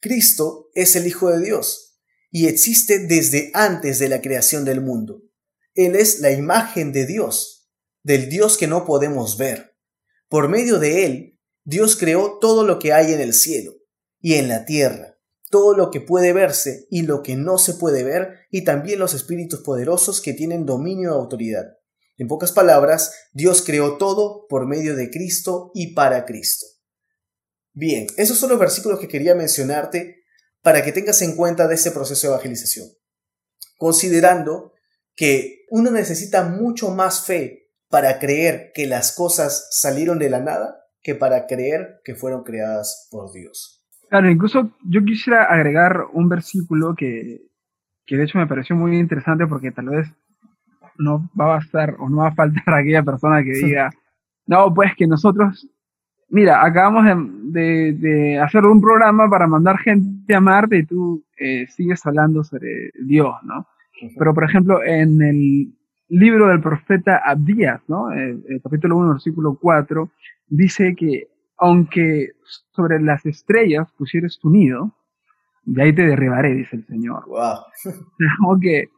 Cristo 0.00 0.68
es 0.74 0.96
el 0.96 1.06
Hijo 1.06 1.30
de 1.30 1.40
Dios 1.40 2.00
y 2.32 2.48
existe 2.48 2.98
desde 2.98 3.52
antes 3.54 4.00
de 4.00 4.08
la 4.08 4.20
creación 4.20 4.64
del 4.64 4.80
mundo. 4.80 5.22
Él 5.74 5.94
es 5.94 6.18
la 6.18 6.32
imagen 6.32 6.92
de 6.92 7.06
Dios, 7.06 7.70
del 8.02 8.28
Dios 8.28 8.58
que 8.58 8.66
no 8.66 8.84
podemos 8.84 9.38
ver. 9.38 9.76
Por 10.28 10.48
medio 10.48 10.80
de 10.80 11.06
Él, 11.06 11.40
Dios 11.62 11.94
creó 11.94 12.38
todo 12.40 12.64
lo 12.64 12.80
que 12.80 12.92
hay 12.92 13.12
en 13.12 13.20
el 13.20 13.32
cielo 13.32 13.74
y 14.20 14.34
en 14.34 14.48
la 14.48 14.64
tierra 14.64 15.11
todo 15.52 15.76
lo 15.76 15.90
que 15.90 16.00
puede 16.00 16.32
verse 16.32 16.86
y 16.88 17.02
lo 17.02 17.22
que 17.22 17.36
no 17.36 17.58
se 17.58 17.74
puede 17.74 18.02
ver, 18.02 18.46
y 18.50 18.64
también 18.64 18.98
los 18.98 19.12
espíritus 19.12 19.60
poderosos 19.60 20.22
que 20.22 20.32
tienen 20.32 20.64
dominio 20.64 21.10
y 21.10 21.12
autoridad. 21.12 21.76
En 22.16 22.26
pocas 22.26 22.52
palabras, 22.52 23.12
Dios 23.34 23.60
creó 23.60 23.98
todo 23.98 24.46
por 24.48 24.66
medio 24.66 24.96
de 24.96 25.10
Cristo 25.10 25.70
y 25.74 25.92
para 25.92 26.24
Cristo. 26.24 26.64
Bien, 27.74 28.06
esos 28.16 28.38
son 28.38 28.48
los 28.48 28.58
versículos 28.58 28.98
que 28.98 29.08
quería 29.08 29.34
mencionarte 29.34 30.24
para 30.62 30.82
que 30.82 30.92
tengas 30.92 31.20
en 31.20 31.36
cuenta 31.36 31.68
de 31.68 31.74
ese 31.74 31.90
proceso 31.90 32.26
de 32.26 32.32
evangelización. 32.32 32.88
Considerando 33.76 34.72
que 35.14 35.66
uno 35.68 35.90
necesita 35.90 36.44
mucho 36.44 36.88
más 36.88 37.26
fe 37.26 37.68
para 37.90 38.18
creer 38.18 38.72
que 38.74 38.86
las 38.86 39.12
cosas 39.12 39.68
salieron 39.70 40.18
de 40.18 40.30
la 40.30 40.40
nada 40.40 40.86
que 41.02 41.14
para 41.14 41.46
creer 41.46 42.00
que 42.04 42.14
fueron 42.14 42.42
creadas 42.42 43.08
por 43.10 43.32
Dios. 43.32 43.81
Claro, 44.12 44.28
incluso 44.30 44.70
yo 44.84 45.02
quisiera 45.06 45.44
agregar 45.44 46.04
un 46.12 46.28
versículo 46.28 46.94
que, 46.94 47.40
de 48.06 48.22
hecho 48.22 48.36
me 48.36 48.46
pareció 48.46 48.76
muy 48.76 48.98
interesante 48.98 49.46
porque 49.46 49.70
tal 49.70 49.88
vez 49.88 50.12
no 50.98 51.30
va 51.40 51.46
a 51.46 51.56
bastar 51.56 51.96
o 51.98 52.10
no 52.10 52.18
va 52.18 52.28
a 52.28 52.34
faltar 52.34 52.62
aquella 52.74 53.02
persona 53.02 53.42
que 53.42 53.52
diga, 53.52 53.90
no, 54.46 54.74
pues 54.74 54.94
que 54.96 55.06
nosotros, 55.06 55.66
mira, 56.28 56.62
acabamos 56.62 57.06
de, 57.54 58.38
hacer 58.38 58.66
un 58.66 58.82
programa 58.82 59.30
para 59.30 59.46
mandar 59.46 59.78
gente 59.78 60.34
a 60.34 60.42
Marte 60.42 60.76
y 60.76 60.84
tú 60.84 61.24
eh, 61.38 61.66
sigues 61.68 62.04
hablando 62.04 62.44
sobre 62.44 62.90
Dios, 63.02 63.34
¿no? 63.44 63.66
Pero, 64.18 64.34
por 64.34 64.44
ejemplo, 64.44 64.84
en 64.84 65.22
el 65.22 65.72
libro 66.10 66.48
del 66.48 66.60
profeta 66.60 67.22
Abdías, 67.24 67.80
¿no? 67.88 68.12
El, 68.12 68.44
el 68.46 68.60
capítulo 68.62 68.98
1, 68.98 69.12
versículo 69.12 69.58
4, 69.58 70.10
dice 70.48 70.94
que 70.94 71.31
aunque 71.62 72.30
sobre 72.74 73.00
las 73.00 73.24
estrellas 73.24 73.86
pusieres 73.96 74.36
tu 74.40 74.50
nido, 74.50 74.92
de 75.64 75.82
ahí 75.84 75.94
te 75.94 76.02
derribaré, 76.02 76.54
dice 76.54 76.74
el 76.74 76.86
Señor. 76.86 77.24
Wow. 77.28 78.58
que, 78.60 78.88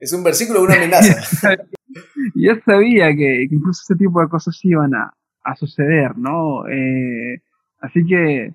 es 0.00 0.12
un 0.12 0.24
versículo, 0.24 0.62
una 0.62 0.74
amenaza. 0.74 1.14
Yo 2.34 2.52
sabía 2.66 3.14
que, 3.14 3.44
incluso 3.48 3.82
ese 3.84 3.96
tipo 3.96 4.20
de 4.20 4.28
cosas 4.28 4.58
iban 4.64 4.92
a, 4.94 5.14
suceder, 5.56 6.18
¿no? 6.18 6.68
Eh, 6.68 7.40
así 7.80 8.04
que 8.04 8.54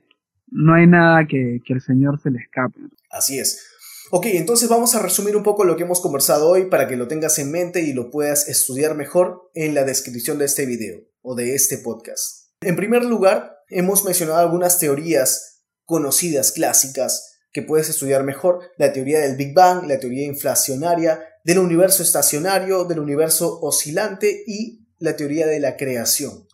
no 0.52 0.76
hay 0.76 0.86
nada 0.86 1.26
que, 1.26 1.60
que 1.66 1.74
el 1.74 1.82
Señor 1.82 2.20
se 2.20 2.30
le 2.30 2.40
escape. 2.40 2.78
Así 3.10 3.40
es. 3.40 3.68
Ok, 4.12 4.28
entonces 4.28 4.70
vamos 4.70 4.94
a 4.94 5.02
resumir 5.02 5.36
un 5.36 5.42
poco 5.42 5.64
lo 5.64 5.76
que 5.76 5.84
hemos 5.84 6.02
conversado 6.02 6.50
hoy 6.50 6.66
para 6.66 6.88
que 6.88 6.98
lo 6.98 7.08
tengas 7.08 7.40
en 7.40 7.52
mente 7.52 7.82
y 7.82 7.94
lo 7.94 8.12
puedas 8.12 8.48
estudiar 8.48 8.96
mejor 8.96 9.50
en 9.56 9.74
la 9.74 9.86
descripción 9.86 10.38
de 10.38 10.46
este 10.46 10.68
video 10.68 11.00
o 11.24 11.34
de 11.34 11.56
este 11.56 11.80
podcast. 11.80 12.43
En 12.65 12.76
primer 12.76 13.04
lugar, 13.04 13.58
hemos 13.69 14.06
mencionado 14.06 14.39
algunas 14.39 14.80
teorías 14.80 15.63
conocidas, 15.84 16.52
clásicas, 16.52 17.39
que 17.52 17.62
puedes 17.62 17.89
estudiar 17.89 18.23
mejor, 18.23 18.62
la 18.78 18.93
teoría 18.93 19.19
del 19.19 19.36
Big 19.36 19.54
Bang, 19.54 19.86
la 19.86 19.99
teoría 19.99 20.26
inflacionaria, 20.26 21.23
del 21.43 21.60
universo 21.60 22.02
estacionario, 22.02 22.86
del 22.86 22.99
universo 22.99 23.60
oscilante 23.62 24.43
y 24.47 24.88
la 24.97 25.15
teoría 25.15 25.45
de 25.45 25.60
la 25.60 25.76
creación. 25.76 26.47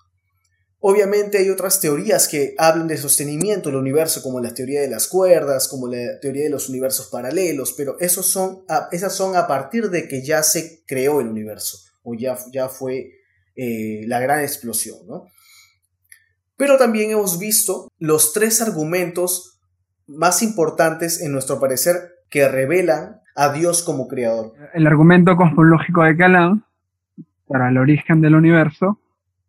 Obviamente 0.80 1.38
hay 1.38 1.50
otras 1.50 1.80
teorías 1.80 2.28
que 2.28 2.56
hablan 2.58 2.88
de 2.88 2.98
sostenimiento 2.98 3.70
del 3.70 3.78
universo, 3.78 4.24
como 4.24 4.40
la 4.40 4.54
teoría 4.54 4.82
de 4.82 4.90
las 4.90 5.08
cuerdas, 5.08 5.68
como 5.68 5.88
la 5.88 6.20
teoría 6.20 6.44
de 6.44 6.50
los 6.50 6.70
universos 6.70 7.08
paralelos, 7.08 7.74
pero 7.74 8.00
esos 8.00 8.26
son 8.26 8.64
esas 8.92 9.14
son 9.14 9.36
a 9.36 9.46
partir 9.46 9.90
de 9.90 10.08
que 10.08 10.24
ya 10.24 10.42
se 10.42 10.84
creó 10.86 11.22
el 11.22 11.28
universo, 11.28 11.78
o 12.04 12.16
ya, 12.16 12.38
ya 12.52 12.68
fue 12.68 13.12
eh, 13.56 14.04
la 14.08 14.20
gran 14.20 14.40
explosión. 14.42 15.06
¿no? 15.06 15.26
Pero 16.60 16.78
también 16.78 17.10
hemos 17.12 17.40
visto 17.40 17.88
los 18.00 18.34
tres 18.34 18.62
argumentos 18.62 19.62
más 20.08 20.44
importantes 20.44 21.22
en 21.22 21.32
nuestro 21.32 21.58
parecer 21.58 21.96
que 22.30 22.50
revelan 22.50 23.22
a 23.34 23.54
Dios 23.54 23.82
como 23.82 24.10
creador. 24.10 24.52
El 24.74 24.86
argumento 24.86 25.38
cosmológico 25.38 26.04
de 26.04 26.18
Calán 26.18 26.66
para 27.48 27.70
el 27.70 27.78
origen 27.78 28.20
del 28.20 28.36
universo, 28.36 29.00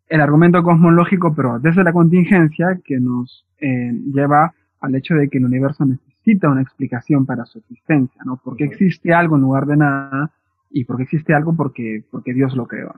el 0.07 0.21
argumento 0.21 0.63
cosmológico 0.63 1.35
pero 1.35 1.59
desde 1.59 1.83
la 1.83 1.91
contingencia 1.91 2.79
que 2.81 2.97
nos 3.01 3.45
eh, 3.59 3.91
lleva 4.13 4.53
al 4.79 4.95
hecho 4.95 5.15
de 5.15 5.27
que 5.27 5.39
el 5.39 5.45
universo 5.45 5.83
necesita 5.83 6.47
una 6.49 6.61
explicación 6.61 7.25
para 7.25 7.43
su 7.43 7.59
existencia, 7.59 8.21
¿no? 8.23 8.39
Porque 8.41 8.63
existe 8.63 9.13
algo 9.13 9.35
en 9.35 9.41
lugar 9.41 9.65
de 9.65 9.75
nada 9.75 10.31
y 10.69 10.85
porque 10.85 11.03
existe 11.03 11.33
algo 11.33 11.57
porque, 11.57 12.05
porque 12.09 12.33
Dios 12.33 12.55
lo 12.55 12.67
creó, 12.67 12.95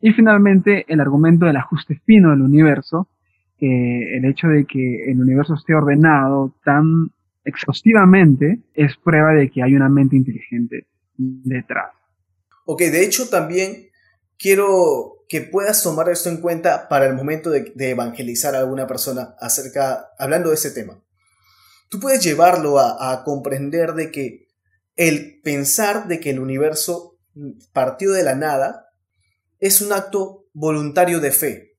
Y 0.00 0.12
finalmente 0.12 0.86
el 0.88 1.00
argumento 1.00 1.44
del 1.44 1.58
ajuste 1.58 2.00
fino 2.06 2.30
del 2.30 2.40
universo, 2.40 3.08
el 3.66 4.24
hecho 4.24 4.48
de 4.48 4.64
que 4.64 5.10
el 5.10 5.20
universo 5.20 5.54
esté 5.54 5.74
ordenado 5.74 6.54
tan 6.64 7.12
exhaustivamente 7.44 8.60
es 8.74 8.96
prueba 8.96 9.32
de 9.32 9.50
que 9.50 9.62
hay 9.62 9.74
una 9.74 9.88
mente 9.88 10.16
inteligente 10.16 10.86
detrás. 11.16 11.92
Ok, 12.64 12.80
de 12.80 13.04
hecho 13.04 13.28
también 13.28 13.88
quiero 14.38 15.24
que 15.28 15.40
puedas 15.40 15.82
tomar 15.82 16.08
esto 16.08 16.28
en 16.28 16.38
cuenta 16.38 16.88
para 16.88 17.06
el 17.06 17.14
momento 17.14 17.50
de, 17.50 17.72
evangelizar 17.76 18.54
a 18.54 18.58
alguna 18.58 18.86
persona 18.86 19.34
acerca, 19.38 20.08
hablando 20.18 20.50
de 20.50 20.56
ese 20.56 20.70
tema. 20.70 21.02
Tú 21.88 22.00
puedes 22.00 22.22
llevarlo 22.22 22.78
a, 22.78 23.12
a 23.12 23.24
comprender 23.24 23.92
de 23.94 24.10
que 24.10 24.48
el 24.96 25.40
pensar 25.42 26.08
de 26.08 26.20
que 26.20 26.30
el 26.30 26.40
universo 26.40 27.18
partió 27.72 28.12
de 28.12 28.24
la 28.24 28.34
nada 28.34 28.88
es 29.58 29.80
un 29.80 29.92
acto 29.92 30.46
voluntario 30.52 31.20
de 31.20 31.32
fe, 31.32 31.71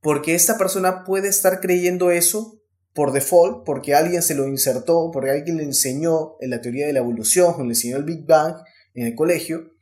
porque 0.00 0.34
esta 0.34 0.56
persona 0.58 1.04
puede 1.04 1.28
estar 1.28 1.60
creyendo 1.60 2.10
eso 2.10 2.60
por 2.94 3.12
default, 3.12 3.64
porque 3.64 3.94
alguien 3.94 4.22
se 4.22 4.34
lo 4.34 4.48
insertó, 4.48 5.10
porque 5.12 5.30
alguien 5.30 5.58
le 5.58 5.62
enseñó 5.62 6.36
en 6.40 6.50
la 6.50 6.60
teoría 6.60 6.86
de 6.86 6.92
la 6.92 7.00
evolución, 7.00 7.54
o 7.56 7.62
le 7.62 7.70
enseñó 7.70 7.96
el 7.96 8.04
Big 8.04 8.26
Bang 8.26 8.56
en 8.94 9.06
el 9.06 9.14
colegio, 9.14 9.72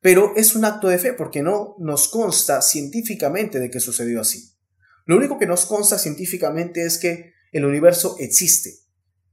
pero 0.00 0.32
es 0.36 0.54
un 0.54 0.64
acto 0.64 0.88
de 0.88 0.98
fe 0.98 1.12
porque 1.12 1.42
no 1.42 1.74
nos 1.78 2.08
consta 2.08 2.62
científicamente 2.62 3.58
de 3.58 3.70
que 3.70 3.80
sucedió 3.80 4.20
así. 4.20 4.52
Lo 5.06 5.16
único 5.16 5.38
que 5.38 5.46
nos 5.46 5.64
consta 5.64 5.98
científicamente 5.98 6.84
es 6.84 6.98
que 6.98 7.32
el 7.52 7.64
universo 7.64 8.16
existe, 8.18 8.74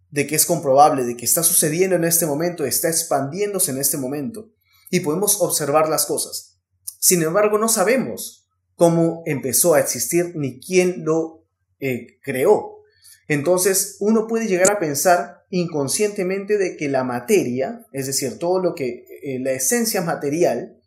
de 0.10 0.26
que 0.26 0.36
es 0.36 0.46
comprobable, 0.46 1.04
de 1.04 1.18
que 1.18 1.26
está 1.26 1.44
sucediendo 1.44 1.98
en 1.98 2.06
este 2.06 2.26
momento, 2.26 2.66
está 2.66 2.88
expandiéndose 2.88 3.72
en 3.72 3.80
este 3.80 3.98
momento, 3.98 4.52
y 4.90 5.02
podemos 5.02 5.42
observar 5.42 5.90
las 5.90 6.06
cosas. 6.06 6.60
Sin 7.00 7.22
embargo, 7.22 7.58
no 7.58 7.68
sabemos 7.68 8.45
cómo 8.76 9.24
empezó 9.26 9.74
a 9.74 9.80
existir 9.80 10.34
ni 10.36 10.60
quién 10.60 11.04
lo 11.04 11.46
eh, 11.80 12.20
creó. 12.22 12.84
Entonces, 13.28 13.98
uno 14.00 14.28
puede 14.28 14.48
llegar 14.48 14.72
a 14.72 14.80
pensar 14.80 15.46
inconscientemente 15.50 16.58
de 16.58 16.78
que 16.78 16.90
la 16.90 17.04
materia, 17.04 17.86
es 17.92 18.08
decir, 18.08 18.38
todo 18.38 18.62
lo 18.62 18.76
que 18.76 19.06
eh, 19.24 19.40
la 19.40 19.52
esencia 19.52 20.02
material, 20.02 20.78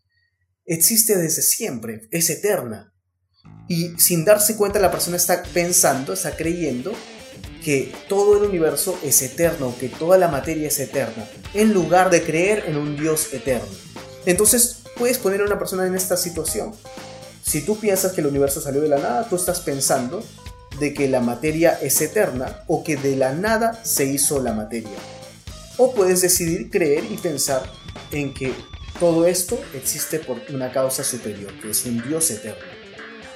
existe 0.65 1.17
desde 1.17 1.43
siempre, 1.43 2.03
es 2.11 2.31
eterna. 2.31 2.95
Y 3.69 3.99
sin 3.99 4.25
darse 4.25 4.57
cuenta 4.57 4.79
la 4.79 4.91
persona 4.91 5.17
está 5.17 5.43
pensando, 5.43 6.13
está 6.13 6.37
creyendo 6.37 6.93
que 7.65 7.93
todo 8.09 8.39
el 8.39 8.49
universo 8.49 8.99
es 9.03 9.21
eterno, 9.23 9.75
que 9.79 9.89
toda 9.89 10.17
la 10.17 10.29
materia 10.29 10.69
es 10.69 10.79
eterna, 10.79 11.29
en 11.55 11.73
lugar 11.73 12.11
de 12.11 12.23
creer 12.23 12.65
en 12.67 12.77
un 12.77 12.97
Dios 12.97 13.33
eterno. 13.33 13.69
Entonces 14.27 14.83
puedes 14.97 15.19
poner 15.19 15.41
a 15.41 15.45
una 15.45 15.59
persona 15.59 15.87
en 15.87 15.95
esta 15.95 16.17
situación. 16.17 16.73
Si 17.49 17.63
tú 17.63 17.79
piensas 17.79 18.13
que 18.13 18.21
el 18.21 18.27
universo 18.27 18.61
salió 18.61 18.83
de 18.83 18.91
la 18.91 18.99
nada, 18.99 19.27
tú 19.27 19.37
estás 19.37 19.61
pensando 19.61 20.23
de 20.79 20.93
que 20.93 21.09
la 21.09 21.23
materia 21.23 21.79
es 21.81 21.99
eterna 22.03 22.59
o 22.67 22.85
que 22.85 22.99
de 22.99 23.17
la 23.17 23.33
nada 23.33 23.83
se 23.85 24.05
hizo 24.05 24.43
la 24.43 24.53
materia. 24.53 24.99
O 25.79 25.95
puedes 25.95 26.21
decidir 26.21 26.69
creer 26.69 27.05
y 27.11 27.17
pensar 27.17 27.63
en 28.13 28.35
que 28.35 28.53
todo 29.01 29.27
esto 29.27 29.59
existe 29.75 30.19
por 30.19 30.37
una 30.53 30.71
causa 30.71 31.03
superior, 31.03 31.51
que 31.63 31.71
es 31.71 31.87
un 31.87 32.07
Dios 32.07 32.31
eterno. 32.31 32.61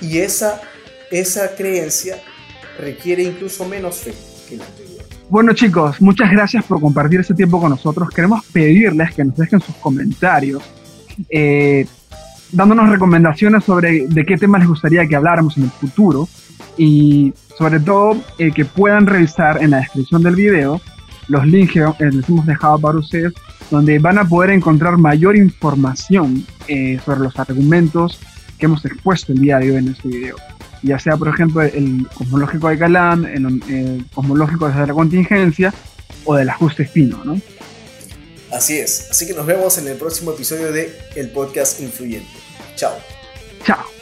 Y 0.02 0.18
esa, 0.18 0.60
esa 1.10 1.54
creencia 1.54 2.22
requiere 2.78 3.22
incluso 3.22 3.64
menos 3.64 3.96
fe 3.96 4.12
que 4.46 4.58
la 4.58 4.66
anterior. 4.66 5.06
Bueno 5.30 5.54
chicos, 5.54 6.02
muchas 6.02 6.30
gracias 6.30 6.66
por 6.66 6.82
compartir 6.82 7.20
este 7.20 7.32
tiempo 7.32 7.58
con 7.58 7.70
nosotros. 7.70 8.10
Queremos 8.10 8.44
pedirles 8.52 9.14
que 9.14 9.24
nos 9.24 9.38
dejen 9.38 9.62
sus 9.62 9.74
comentarios, 9.76 10.62
eh, 11.30 11.86
dándonos 12.52 12.88
recomendaciones 12.90 13.64
sobre 13.64 14.06
de 14.06 14.24
qué 14.24 14.36
temas 14.36 14.60
les 14.60 14.68
gustaría 14.68 15.06
que 15.06 15.16
habláramos 15.16 15.56
en 15.56 15.64
el 15.64 15.70
futuro 15.70 16.28
y 16.76 17.34
sobre 17.58 17.80
todo 17.80 18.16
eh, 18.38 18.52
que 18.52 18.64
puedan 18.64 19.06
revisar 19.06 19.62
en 19.62 19.70
la 19.70 19.78
descripción 19.78 20.22
del 20.22 20.36
video 20.36 20.80
los 21.28 21.46
links 21.46 21.72
que 21.72 22.04
les 22.06 22.28
hemos 22.28 22.46
dejado 22.46 22.78
para 22.78 22.98
ustedes 22.98 23.32
donde 23.70 23.98
van 23.98 24.18
a 24.18 24.28
poder 24.28 24.50
encontrar 24.50 24.98
mayor 24.98 25.34
información 25.34 26.46
eh, 26.68 27.00
sobre 27.04 27.20
los 27.20 27.38
argumentos 27.38 28.20
que 28.58 28.66
hemos 28.66 28.84
expuesto 28.84 29.32
el 29.32 29.40
día 29.40 29.58
de 29.58 29.70
hoy 29.70 29.76
en 29.78 29.88
este 29.88 30.08
video. 30.08 30.36
Ya 30.82 30.98
sea, 30.98 31.16
por 31.16 31.28
ejemplo, 31.28 31.62
el 31.62 32.06
cosmológico 32.14 32.68
de 32.68 32.78
Calán, 32.78 33.24
el, 33.24 34.04
cosmológico 34.14 34.68
de 34.68 34.86
la 34.86 34.92
contingencia 34.92 35.72
o 36.24 36.34
del 36.34 36.50
ajuste 36.50 36.84
fino, 36.84 37.24
¿no? 37.24 37.40
Así 38.52 38.76
es. 38.76 39.08
Así 39.10 39.26
que 39.26 39.32
nos 39.32 39.46
vemos 39.46 39.78
en 39.78 39.88
el 39.88 39.96
próximo 39.96 40.32
episodio 40.32 40.70
de 40.70 40.92
El 41.16 41.30
Podcast 41.30 41.80
Influyente. 41.80 42.41
Tchau. 42.76 43.00
Tchau. 43.64 43.92